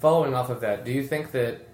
Following 0.00 0.34
off 0.34 0.50
of 0.50 0.60
that, 0.60 0.84
do 0.84 0.92
you 0.92 1.02
think 1.02 1.32
that 1.32 1.66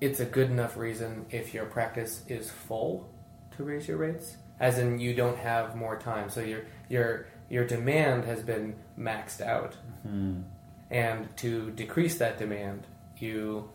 it's 0.00 0.20
a 0.20 0.24
good 0.24 0.50
enough 0.50 0.76
reason 0.76 1.26
if 1.30 1.54
your 1.54 1.66
practice 1.66 2.22
is 2.26 2.50
full 2.50 3.08
to 3.56 3.64
raise 3.64 3.86
your 3.86 3.98
rates? 3.98 4.36
As 4.58 4.78
in, 4.78 4.98
you 4.98 5.14
don't 5.14 5.38
have 5.38 5.76
more 5.76 5.98
time, 5.98 6.28
so 6.28 6.40
your 6.40 6.62
your 6.88 7.26
your 7.48 7.66
demand 7.66 8.24
has 8.24 8.42
been 8.42 8.76
maxed 8.98 9.40
out, 9.40 9.76
mm-hmm. 10.06 10.42
And 10.90 11.34
to 11.38 11.70
decrease 11.70 12.18
that 12.18 12.38
demand, 12.38 12.86
you 13.18 13.70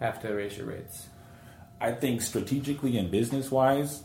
have 0.00 0.20
to 0.22 0.32
raise 0.32 0.56
your 0.56 0.66
rates. 0.66 1.08
I 1.80 1.92
think 1.92 2.22
strategically 2.22 2.96
and 2.96 3.10
business 3.10 3.50
wise, 3.50 4.02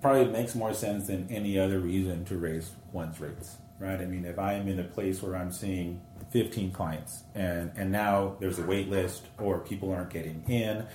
probably 0.00 0.26
makes 0.26 0.54
more 0.54 0.74
sense 0.74 1.06
than 1.06 1.28
any 1.30 1.58
other 1.58 1.78
reason 1.78 2.24
to 2.26 2.36
raise 2.36 2.72
one's 2.92 3.20
rates, 3.20 3.56
right? 3.78 4.00
I 4.00 4.04
mean, 4.04 4.24
if 4.24 4.38
I 4.38 4.54
am 4.54 4.68
in 4.68 4.78
a 4.78 4.84
place 4.84 5.22
where 5.22 5.36
I'm 5.36 5.52
seeing 5.52 6.00
15 6.30 6.72
clients 6.72 7.22
and, 7.34 7.70
and 7.76 7.90
now 7.90 8.36
there's 8.40 8.58
a 8.58 8.64
wait 8.64 8.88
list 8.88 9.26
or 9.38 9.60
people 9.60 9.92
aren't 9.92 10.10
getting 10.10 10.44
in, 10.48 10.86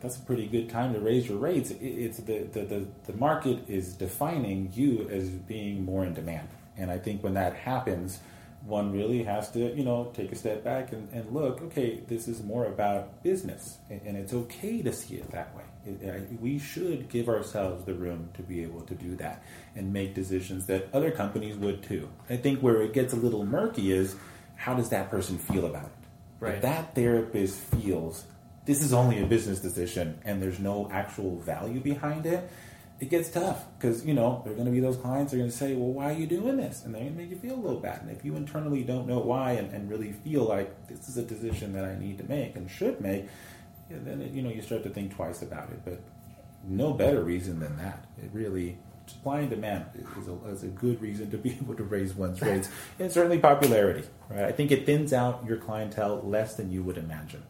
that's 0.00 0.16
a 0.16 0.20
pretty 0.20 0.46
good 0.46 0.68
time 0.68 0.92
to 0.92 1.00
raise 1.00 1.28
your 1.28 1.38
rates. 1.38 1.72
It's 1.80 2.18
the, 2.18 2.44
the, 2.44 2.64
the, 2.64 2.86
the 3.06 3.12
market 3.14 3.68
is 3.68 3.94
defining 3.94 4.70
you 4.74 5.08
as 5.10 5.28
being 5.28 5.84
more 5.84 6.04
in 6.04 6.14
demand. 6.14 6.48
And 6.76 6.90
I 6.90 6.98
think 6.98 7.22
when 7.22 7.34
that 7.34 7.54
happens, 7.54 8.20
one 8.64 8.92
really 8.92 9.22
has 9.22 9.50
to, 9.50 9.74
you 9.74 9.84
know, 9.84 10.10
take 10.14 10.32
a 10.32 10.34
step 10.34 10.64
back 10.64 10.92
and, 10.92 11.08
and 11.12 11.30
look, 11.32 11.60
okay, 11.62 12.00
this 12.08 12.28
is 12.28 12.42
more 12.42 12.64
about 12.64 13.22
business, 13.22 13.78
and, 13.90 14.00
and 14.06 14.16
it's 14.16 14.32
okay 14.32 14.80
to 14.82 14.92
see 14.92 15.16
it 15.16 15.30
that 15.32 15.54
way. 15.54 15.62
It, 15.86 16.08
I, 16.08 16.34
we 16.40 16.58
should 16.58 17.10
give 17.10 17.28
ourselves 17.28 17.84
the 17.84 17.94
room 17.94 18.30
to 18.34 18.42
be 18.42 18.62
able 18.62 18.80
to 18.82 18.94
do 18.94 19.16
that 19.16 19.42
and 19.76 19.92
make 19.92 20.14
decisions 20.14 20.66
that 20.66 20.88
other 20.94 21.10
companies 21.10 21.56
would 21.56 21.82
too. 21.82 22.08
I 22.30 22.36
think 22.36 22.60
where 22.60 22.80
it 22.82 22.94
gets 22.94 23.12
a 23.12 23.16
little 23.16 23.44
murky 23.44 23.92
is 23.92 24.16
how 24.56 24.74
does 24.74 24.88
that 24.90 25.10
person 25.10 25.38
feel 25.38 25.66
about 25.66 25.86
it? 25.86 25.90
Right. 26.40 26.54
If 26.54 26.62
that 26.62 26.94
therapist 26.94 27.58
feels 27.58 28.24
this 28.64 28.82
is 28.82 28.94
only 28.94 29.22
a 29.22 29.26
business 29.26 29.60
decision 29.60 30.18
and 30.24 30.42
there's 30.42 30.58
no 30.58 30.88
actual 30.90 31.38
value 31.38 31.80
behind 31.80 32.24
it, 32.24 32.48
it 33.04 33.10
gets 33.10 33.28
tough 33.28 33.66
because 33.78 34.06
you 34.06 34.14
know 34.14 34.40
there 34.44 34.54
are 34.54 34.56
going 34.56 34.66
to 34.66 34.72
be 34.72 34.80
those 34.80 34.96
clients 34.96 35.30
that 35.30 35.36
are 35.36 35.40
going 35.40 35.50
to 35.50 35.56
say, 35.56 35.74
"Well, 35.74 35.92
why 35.92 36.06
are 36.06 36.16
you 36.16 36.26
doing 36.26 36.56
this?" 36.56 36.84
and 36.84 36.94
they're 36.94 37.02
going 37.02 37.14
to 37.14 37.20
make 37.20 37.30
you 37.30 37.36
feel 37.36 37.54
a 37.54 37.60
little 37.60 37.78
bad. 37.78 38.00
And 38.00 38.10
if 38.10 38.24
you 38.24 38.34
internally 38.34 38.82
don't 38.82 39.06
know 39.06 39.18
why 39.18 39.52
and, 39.52 39.70
and 39.74 39.90
really 39.90 40.12
feel 40.12 40.44
like 40.44 40.88
this 40.88 41.06
is 41.06 41.18
a 41.18 41.22
decision 41.22 41.74
that 41.74 41.84
I 41.84 41.98
need 41.98 42.16
to 42.18 42.24
make 42.24 42.56
and 42.56 42.70
should 42.70 43.02
make, 43.02 43.26
yeah, 43.90 43.98
then 44.00 44.22
it, 44.22 44.32
you 44.32 44.40
know 44.40 44.48
you 44.48 44.62
start 44.62 44.84
to 44.84 44.88
think 44.88 45.14
twice 45.14 45.42
about 45.42 45.68
it. 45.68 45.84
But 45.84 46.00
no 46.66 46.94
better 46.94 47.22
reason 47.22 47.60
than 47.60 47.76
that. 47.76 48.06
It 48.22 48.30
really 48.32 48.78
supply 49.06 49.40
and 49.40 49.50
demand 49.50 49.84
is 50.18 50.28
a, 50.28 50.48
is 50.48 50.62
a 50.62 50.68
good 50.68 51.02
reason 51.02 51.30
to 51.30 51.36
be 51.36 51.50
able 51.62 51.74
to 51.74 51.84
raise 51.84 52.14
one's 52.14 52.40
rates 52.40 52.70
and 52.98 53.12
certainly 53.12 53.38
popularity. 53.38 54.08
Right? 54.30 54.44
I 54.44 54.52
think 54.52 54.70
it 54.70 54.86
thins 54.86 55.12
out 55.12 55.44
your 55.46 55.58
clientele 55.58 56.22
less 56.24 56.54
than 56.54 56.72
you 56.72 56.82
would 56.82 56.96
imagine. 56.96 57.42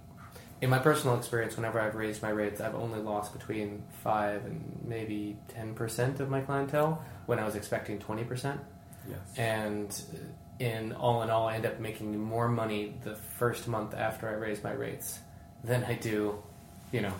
In 0.64 0.70
my 0.70 0.78
personal 0.78 1.18
experience, 1.18 1.56
whenever 1.56 1.78
I've 1.78 1.94
raised 1.94 2.22
my 2.22 2.30
rates, 2.30 2.58
I've 2.58 2.74
only 2.74 2.98
lost 2.98 3.34
between 3.34 3.82
five 4.02 4.46
and 4.46 4.80
maybe 4.82 5.36
ten 5.46 5.74
percent 5.74 6.20
of 6.20 6.30
my 6.30 6.40
clientele 6.40 7.04
when 7.26 7.38
I 7.38 7.44
was 7.44 7.54
expecting 7.54 7.98
twenty 7.98 8.24
percent. 8.24 8.58
Yes. 9.06 9.18
And 9.36 9.90
uh, 9.90 10.64
in 10.64 10.94
all 10.94 11.22
in 11.22 11.28
all, 11.28 11.46
I 11.48 11.56
end 11.56 11.66
up 11.66 11.80
making 11.80 12.18
more 12.18 12.48
money 12.48 12.94
the 13.04 13.14
first 13.14 13.68
month 13.68 13.92
after 13.92 14.26
I 14.26 14.32
raise 14.32 14.64
my 14.64 14.72
rates 14.72 15.18
than 15.62 15.84
I 15.84 15.96
do, 15.96 16.42
you 16.92 17.02
know, 17.02 17.12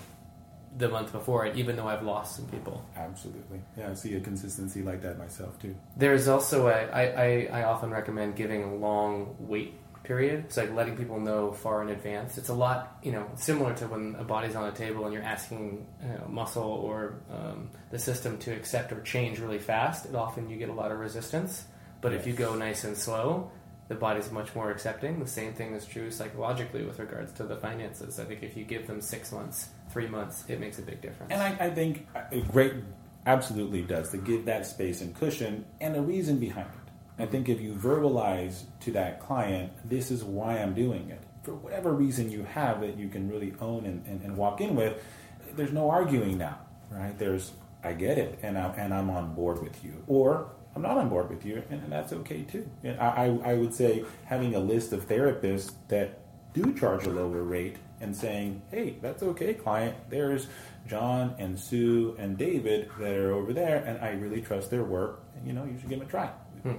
the 0.79 0.89
month 0.89 1.13
before 1.13 1.45
it, 1.45 1.55
even 1.59 1.77
though 1.77 1.87
I've 1.87 2.03
lost 2.03 2.37
some 2.37 2.47
people. 2.47 2.83
Absolutely. 2.97 3.61
Yeah, 3.77 3.91
I 3.91 3.95
see 3.95 4.15
a 4.15 4.21
consistency 4.21 4.81
like 4.81 5.03
that 5.03 5.19
myself 5.19 5.61
too. 5.61 5.77
There's 5.99 6.29
also 6.29 6.69
a, 6.69 6.73
I, 6.73 7.03
I, 7.03 7.49
I 7.61 7.65
often 7.65 7.91
recommend 7.91 8.37
giving 8.37 8.65
a 8.65 8.75
long 8.75 9.37
wait 9.39 9.75
period. 10.05 10.45
It's 10.47 10.57
like 10.57 10.73
letting 10.75 10.97
people 10.97 11.19
know 11.19 11.53
far 11.53 11.83
in 11.83 11.89
advance. 11.89 12.39
It's 12.39 12.51
a 12.51 12.55
lot, 12.55 12.99
you 13.03 13.13
know, 13.13 13.27
similar 13.37 13.75
to 13.75 13.89
when 13.89 14.15
a 14.19 14.25
body's 14.25 14.55
on 14.55 14.69
a 14.69 14.73
table 14.73 15.05
and 15.05 15.13
you're 15.13 15.23
asking 15.23 15.87
you 16.03 16.09
know, 16.09 16.27
muscle 16.29 16.63
or 16.63 17.21
um, 17.33 17.71
the 17.91 17.99
system 17.99 18.39
to 18.39 18.53
accept 18.53 18.93
or 18.93 19.01
change 19.01 19.41
really 19.41 19.59
fast. 19.59 20.07
It 20.07 20.15
often 20.15 20.49
you 20.49 20.57
get 20.57 20.69
a 20.69 20.73
lot 20.73 20.93
of 20.93 20.99
resistance. 20.99 21.65
But 22.01 22.13
if 22.13 22.27
you 22.27 22.35
go 22.35 22.55
nice 22.55 22.85
and 22.85 22.97
slow, 22.97 23.51
the 23.89 23.95
body's 23.95 24.31
much 24.31 24.55
more 24.55 24.71
accepting. 24.71 25.21
The 25.21 25.27
same 25.27 25.55
thing 25.55 25.75
is 25.75 25.87
true 25.87 26.11
psychologically 26.11 26.85
with 26.85 26.99
regards 26.99 27.33
to 27.35 27.45
the 27.45 27.57
finances. 27.57 28.21
I 28.21 28.25
think 28.25 28.43
if 28.43 28.57
you 28.57 28.65
give 28.65 28.87
them 28.87 29.01
six 29.01 29.33
months, 29.33 29.69
three 29.91 30.07
months, 30.07 30.45
it 30.49 30.61
makes 30.61 30.79
a 30.79 30.83
big 30.83 31.01
difference. 31.01 31.33
And 31.33 31.43
I, 31.43 31.67
I 31.67 31.71
think 31.71 32.07
great 32.53 32.75
absolutely 33.27 33.83
does 33.83 34.11
to 34.11 34.19
give 34.19 34.45
that 34.47 34.67
space 34.67 35.01
and 35.01 35.15
cushion 35.15 35.65
and 35.81 35.97
a 35.97 36.03
reason 36.03 36.39
behind 36.39 36.67
it. 36.67 36.84
I 37.19 37.27
think 37.27 37.49
if 37.49 37.61
you 37.61 37.73
verbalize 37.75 38.63
to 38.81 38.93
that 38.93 39.21
client, 39.21 39.73
this 39.85 40.11
is 40.11 40.25
why 40.25 40.59
I'm 40.59 40.75
doing 40.75 41.11
it, 41.11 41.23
for 41.43 41.55
whatever 41.55 41.93
reason 41.93 42.31
you 42.31 42.43
have 42.45 42.81
that 42.81 42.97
you 42.97 43.09
can 43.09 43.31
really 43.31 43.55
own 43.61 43.87
and, 43.87 44.05
and, 44.07 44.23
and 44.23 44.37
walk 44.37 44.61
in 44.61 44.75
with, 44.75 45.01
there's 45.55 45.73
no 45.73 45.91
arguing 45.91 46.39
now, 46.39 46.59
right? 46.91 47.17
There's, 47.17 47.53
I 47.85 47.93
get 47.93 48.19
it, 48.19 48.39
and 48.43 48.59
I'm, 48.59 48.73
and 48.77 48.93
I'm 48.93 49.11
on 49.11 49.35
board 49.35 49.63
with 49.63 49.85
you. 49.85 50.03
Or 50.09 50.51
I'm 50.75 50.83
not 50.83 50.97
on 50.97 51.09
board 51.09 51.31
with 51.31 51.45
you, 51.45 51.63
and, 51.71 51.83
and 51.83 51.93
that's 51.93 52.13
okay 52.13 52.43
too. 52.43 52.69
And 52.83 52.99
I, 52.99 53.27
I, 53.27 53.53
I 53.53 53.55
would 53.55 53.75
say 53.75 54.05
having 54.25 54.57
a 54.57 54.61
list 54.61 54.93
of 54.93 55.07
therapists 55.07 55.73
that 55.89 56.19
do 56.53 56.75
charge 56.75 57.07
a 57.07 57.11
lower 57.11 57.43
rate 57.43 57.77
and 58.01 58.17
saying, 58.17 58.63
hey, 58.71 58.97
that's 59.01 59.23
okay, 59.23 59.55
client. 59.55 59.97
There's 60.09 60.49
John 60.89 61.35
and 61.39 61.59
Sue 61.59 62.17
and 62.19 62.37
David 62.37 62.91
that 62.99 63.13
are 63.13 63.33
over 63.33 63.53
there, 63.53 63.85
and 63.85 63.99
I 64.05 64.11
really 64.11 64.41
trust 64.41 64.71
their 64.71 64.85
work, 64.85 65.23
and 65.37 65.47
you 65.47 65.53
know, 65.53 65.65
you 65.65 65.79
should 65.79 65.89
give 65.89 66.01
them 66.01 66.09
a 66.09 66.11
try. 66.11 66.31
Hmm. 66.65 66.79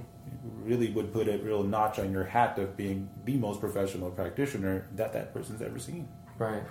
Really 0.63 0.91
would 0.91 1.13
put 1.13 1.30
a 1.30 1.38
real 1.38 1.63
notch 1.63 2.00
on 2.00 2.12
your 2.12 2.26
hat 2.26 2.60
of 2.60 2.76
being 2.76 3.10
the 3.24 3.38
most 3.38 3.62
professional 3.62 4.12
practitioner 4.12 4.88
that 4.95 5.13
that 5.13 5.34
person's 5.34 5.62
ever 5.62 5.80
seen. 5.80 6.10
Right. 6.38 6.63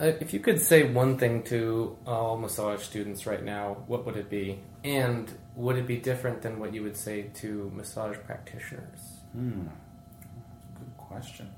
Uh, 0.00 0.06
if 0.20 0.32
you 0.34 0.40
could 0.40 0.60
say 0.60 0.90
one 0.90 1.16
thing 1.16 1.44
to 1.44 1.96
all 2.06 2.36
massage 2.36 2.82
students 2.82 3.26
right 3.26 3.44
now, 3.44 3.84
what 3.86 4.04
would 4.04 4.16
it 4.16 4.28
be? 4.28 4.58
And 4.82 5.30
would 5.54 5.76
it 5.76 5.86
be 5.86 5.98
different 5.98 6.42
than 6.42 6.58
what 6.58 6.74
you 6.74 6.82
would 6.82 6.96
say 6.96 7.30
to 7.34 7.70
massage 7.74 8.16
practitioners? 8.26 9.20
Hmm. 9.32 9.68
Good 10.74 10.96
question. 10.96 11.50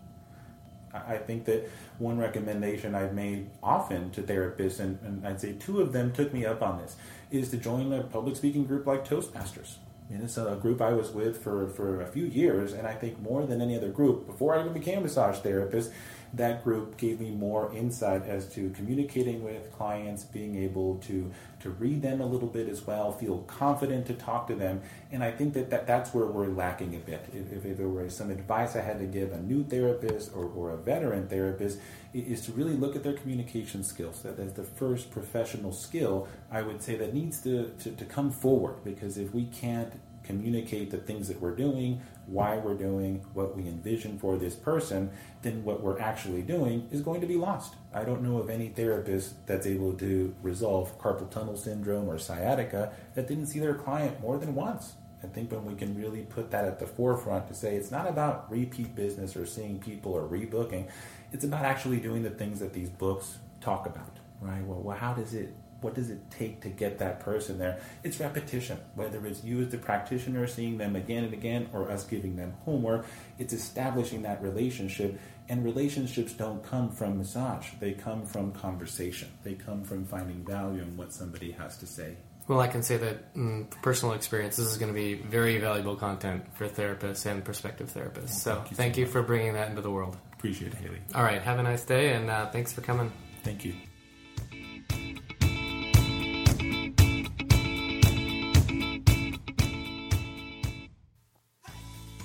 I 0.92 1.16
think 1.16 1.44
that 1.46 1.68
one 1.98 2.18
recommendation 2.18 2.94
I've 2.94 3.14
made 3.14 3.50
often 3.62 4.11
to 4.12 4.22
therapists, 4.22 4.79
and, 4.79 4.98
and, 5.03 5.27
I'd 5.27 5.40
say 5.40 5.55
two 5.55 5.81
of 5.81 5.92
them 5.92 6.12
took 6.12 6.33
me 6.33 6.46
up 6.46 6.62
on 6.62 6.79
this, 6.79 6.96
is 7.31 7.50
to 7.50 7.57
join 7.57 7.92
a 7.92 8.05
public 8.05 8.37
speaking 8.37 8.64
group 8.64 8.87
like 8.87 9.07
Toastmasters. 9.07 9.77
Mean, 10.14 10.22
it's 10.22 10.38
a 10.38 10.57
group 10.62 10.81
I 10.81 10.92
was 10.92 11.11
with 11.11 11.42
for, 11.42 11.66
for 11.70 12.00
a 12.00 12.07
few 12.07 12.24
years, 12.24 12.72
and 12.72 12.87
I 12.87 12.94
think 12.94 13.20
more 13.20 13.44
than 13.46 13.61
any 13.61 13.77
other 13.77 13.88
group, 13.88 14.27
before 14.27 14.55
I 14.55 14.61
even 14.61 14.72
became 14.72 14.98
a 14.98 15.00
massage 15.00 15.38
therapist, 15.38 15.90
that 16.35 16.62
group 16.62 16.96
gave 16.96 17.20
me 17.20 17.31
more 17.31 17.72
insight 17.74 18.24
as 18.27 18.48
to 18.55 18.70
communicating 18.70 19.42
with 19.42 19.72
clients, 19.72 20.22
being 20.22 20.57
able 20.57 20.98
to 20.98 21.33
to 21.61 21.70
read 21.70 22.03
them 22.03 22.20
a 22.20 22.27
little 22.27 22.48
bit 22.48 22.68
as 22.68 22.87
well, 22.87 23.11
feel 23.11 23.38
confident 23.46 24.05
to 24.07 24.12
talk 24.12 24.46
to 24.48 24.55
them, 24.55 24.83
and 25.11 25.24
I 25.24 25.31
think 25.31 25.55
that, 25.55 25.70
that 25.70 25.87
that's 25.87 26.12
where 26.12 26.27
we're 26.27 26.48
lacking 26.48 26.94
a 26.94 26.98
bit. 26.98 27.24
If, 27.33 27.64
if 27.64 27.79
there 27.79 27.88
were 27.88 28.11
some 28.11 28.31
advice 28.31 28.77
I 28.77 28.83
had 28.83 28.98
to 28.98 29.07
give 29.07 29.33
a 29.33 29.40
new 29.40 29.64
therapist 29.64 30.33
or, 30.35 30.44
or 30.44 30.72
a 30.72 30.77
veteran 30.77 31.27
therapist, 31.27 31.79
is 32.12 32.42
to 32.42 32.53
really 32.53 32.74
look 32.74 32.94
at 32.94 33.03
their 33.03 33.14
communication 33.14 33.83
skills. 33.83 34.20
That 34.22 34.38
is 34.38 34.53
the 34.53 34.62
first 34.62 35.11
professional 35.11 35.72
skill 35.72 36.29
I 36.50 36.61
would 36.61 36.83
say 36.83 36.96
that 36.96 37.14
needs 37.14 37.40
to, 37.42 37.70
to, 37.81 37.90
to 37.92 38.05
come 38.05 38.31
forward 38.31 38.85
because 38.85 39.16
if 39.16 39.33
we 39.35 39.46
can't 39.46 39.92
communicate 40.24 40.90
the 40.90 40.98
things 40.98 41.28
that 41.28 41.40
we're 41.40 41.54
doing, 41.54 42.02
why 42.26 42.56
we're 42.56 42.74
doing, 42.74 43.24
what 43.34 43.56
we 43.56 43.62
envision 43.62 44.18
for 44.18 44.37
this 44.37 44.54
person, 44.54 45.10
then 45.42 45.62
what 45.64 45.82
we're 45.82 46.00
actually 46.00 46.42
doing 46.42 46.88
is 46.90 47.00
going 47.00 47.20
to 47.20 47.26
be 47.26 47.37
lost. 47.37 47.74
I 47.92 48.04
don't 48.04 48.22
know 48.22 48.38
of 48.38 48.50
any 48.50 48.68
therapist 48.68 49.46
that's 49.46 49.66
able 49.66 49.92
to 49.94 50.34
resolve 50.42 50.98
carpal 50.98 51.30
tunnel 51.30 51.56
syndrome 51.56 52.08
or 52.08 52.18
sciatica 52.18 52.92
that 53.14 53.28
didn't 53.28 53.46
see 53.46 53.60
their 53.60 53.74
client 53.74 54.20
more 54.20 54.38
than 54.38 54.54
once. 54.54 54.94
I 55.22 55.26
think 55.26 55.50
when 55.50 55.64
we 55.64 55.74
can 55.74 55.96
really 55.98 56.22
put 56.22 56.50
that 56.50 56.66
at 56.66 56.78
the 56.78 56.87
forefront 56.87 57.48
to 57.48 57.54
say 57.54 57.76
it's 57.76 57.90
not 57.90 58.06
about 58.06 58.50
repeat 58.50 58.94
business 58.94 59.37
or 59.37 59.46
seeing 59.46 59.78
people 59.78 60.12
or 60.12 60.28
rebooking, 60.28 60.88
it's 61.32 61.44
about 61.44 61.64
actually 61.64 61.98
doing 61.98 62.22
the 62.22 62.30
things 62.30 62.60
that 62.60 62.74
these 62.74 62.90
books 62.90 63.38
talk 63.60 63.87
about, 63.87 64.18
right? 64.40 64.62
Well, 64.64 64.80
well 64.80 64.96
how 64.96 65.14
does 65.14 65.32
it 65.32 65.54
what 65.85 65.94
does 65.94 66.09
it 66.09 66.18
take 66.31 66.62
to 66.62 66.70
get 66.70 66.99
that 66.99 67.20
person 67.20 67.59
there? 67.59 67.79
It's 68.03 68.18
repetition, 68.18 68.79
whether 68.94 69.25
it's 69.27 69.44
you 69.44 69.61
as 69.61 69.68
the 69.68 69.77
practitioner 69.77 70.47
seeing 70.47 70.79
them 70.79 70.97
again 70.97 71.25
and 71.25 71.35
again 71.35 71.68
or 71.75 71.90
us 71.90 72.05
giving 72.05 72.37
them 72.37 72.55
homework. 72.64 73.05
It's 73.38 73.53
establishing 73.53 74.23
that 74.23 74.42
relationship. 74.42 75.20
And 75.49 75.62
relationships 75.62 76.33
don't 76.33 76.64
come 76.64 76.90
from 76.90 77.18
massage, 77.18 77.68
they 77.79 77.92
come 77.92 78.25
from 78.25 78.53
conversation, 78.53 79.29
they 79.42 79.53
come 79.53 79.85
from 79.85 80.07
finding 80.07 80.42
value 80.42 80.81
in 80.81 80.97
what 80.97 81.12
somebody 81.12 81.53
has 81.53 81.77
to 81.79 81.87
say. 81.87 82.16
Well, 82.49 82.61
I 82.61 82.68
can 82.68 82.83
say 82.83 82.97
that 82.97 83.35
mm, 83.35 83.70
personal 83.83 84.14
experience, 84.14 84.57
this 84.57 84.66
is 84.66 84.79
going 84.79 84.92
to 84.92 84.99
be 84.99 85.14
very 85.14 85.59
valuable 85.59 85.97
content 85.97 86.44
for 86.55 86.66
therapists 86.66 87.27
and 87.31 87.44
prospective 87.44 87.92
therapists. 87.92 88.31
so, 88.31 88.55
thank 88.55 88.70
you, 88.70 88.77
thank 88.77 88.97
you 88.97 89.07
for 89.07 89.23
bringing 89.23 89.53
that 89.53 89.68
into 89.68 89.83
the 89.83 89.90
world. 89.90 90.16
Appreciate 90.33 90.73
it, 90.73 90.79
Haley. 90.79 91.01
All 91.14 91.23
right, 91.23 91.42
have 91.42 91.59
a 91.59 91.62
nice 91.62 91.85
day, 91.85 92.14
and 92.14 92.31
uh, 92.31 92.51
thanks 92.51 92.73
for 92.73 92.81
coming. 92.81 93.12
Thank 93.42 93.66
you. 93.66 93.75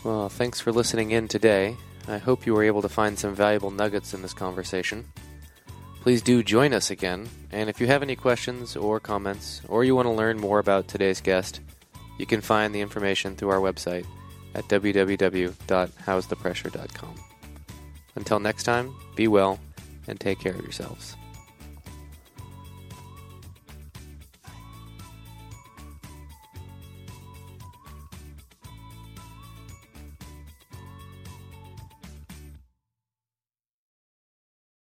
Well, 0.09 0.27
thanks 0.27 0.59
for 0.59 0.71
listening 0.71 1.11
in 1.11 1.27
today. 1.27 1.77
I 2.07 2.17
hope 2.17 2.47
you 2.47 2.55
were 2.55 2.63
able 2.63 2.81
to 2.81 2.89
find 2.89 3.19
some 3.19 3.35
valuable 3.35 3.69
nuggets 3.69 4.15
in 4.15 4.23
this 4.23 4.33
conversation. 4.33 5.05
Please 6.01 6.23
do 6.23 6.41
join 6.41 6.73
us 6.73 6.89
again, 6.89 7.29
and 7.51 7.69
if 7.69 7.79
you 7.79 7.85
have 7.85 8.01
any 8.01 8.15
questions 8.15 8.75
or 8.75 8.99
comments, 8.99 9.61
or 9.67 9.83
you 9.83 9.95
want 9.95 10.07
to 10.07 10.11
learn 10.11 10.39
more 10.39 10.57
about 10.57 10.87
today's 10.87 11.21
guest, 11.21 11.59
you 12.17 12.25
can 12.25 12.41
find 12.41 12.73
the 12.73 12.81
information 12.81 13.35
through 13.35 13.49
our 13.49 13.59
website 13.59 14.07
at 14.55 14.67
www.howsthepressure.com. 14.67 17.15
Until 18.15 18.39
next 18.39 18.63
time, 18.63 18.95
be 19.15 19.27
well 19.27 19.59
and 20.07 20.19
take 20.19 20.39
care 20.39 20.55
of 20.55 20.63
yourselves. 20.63 21.15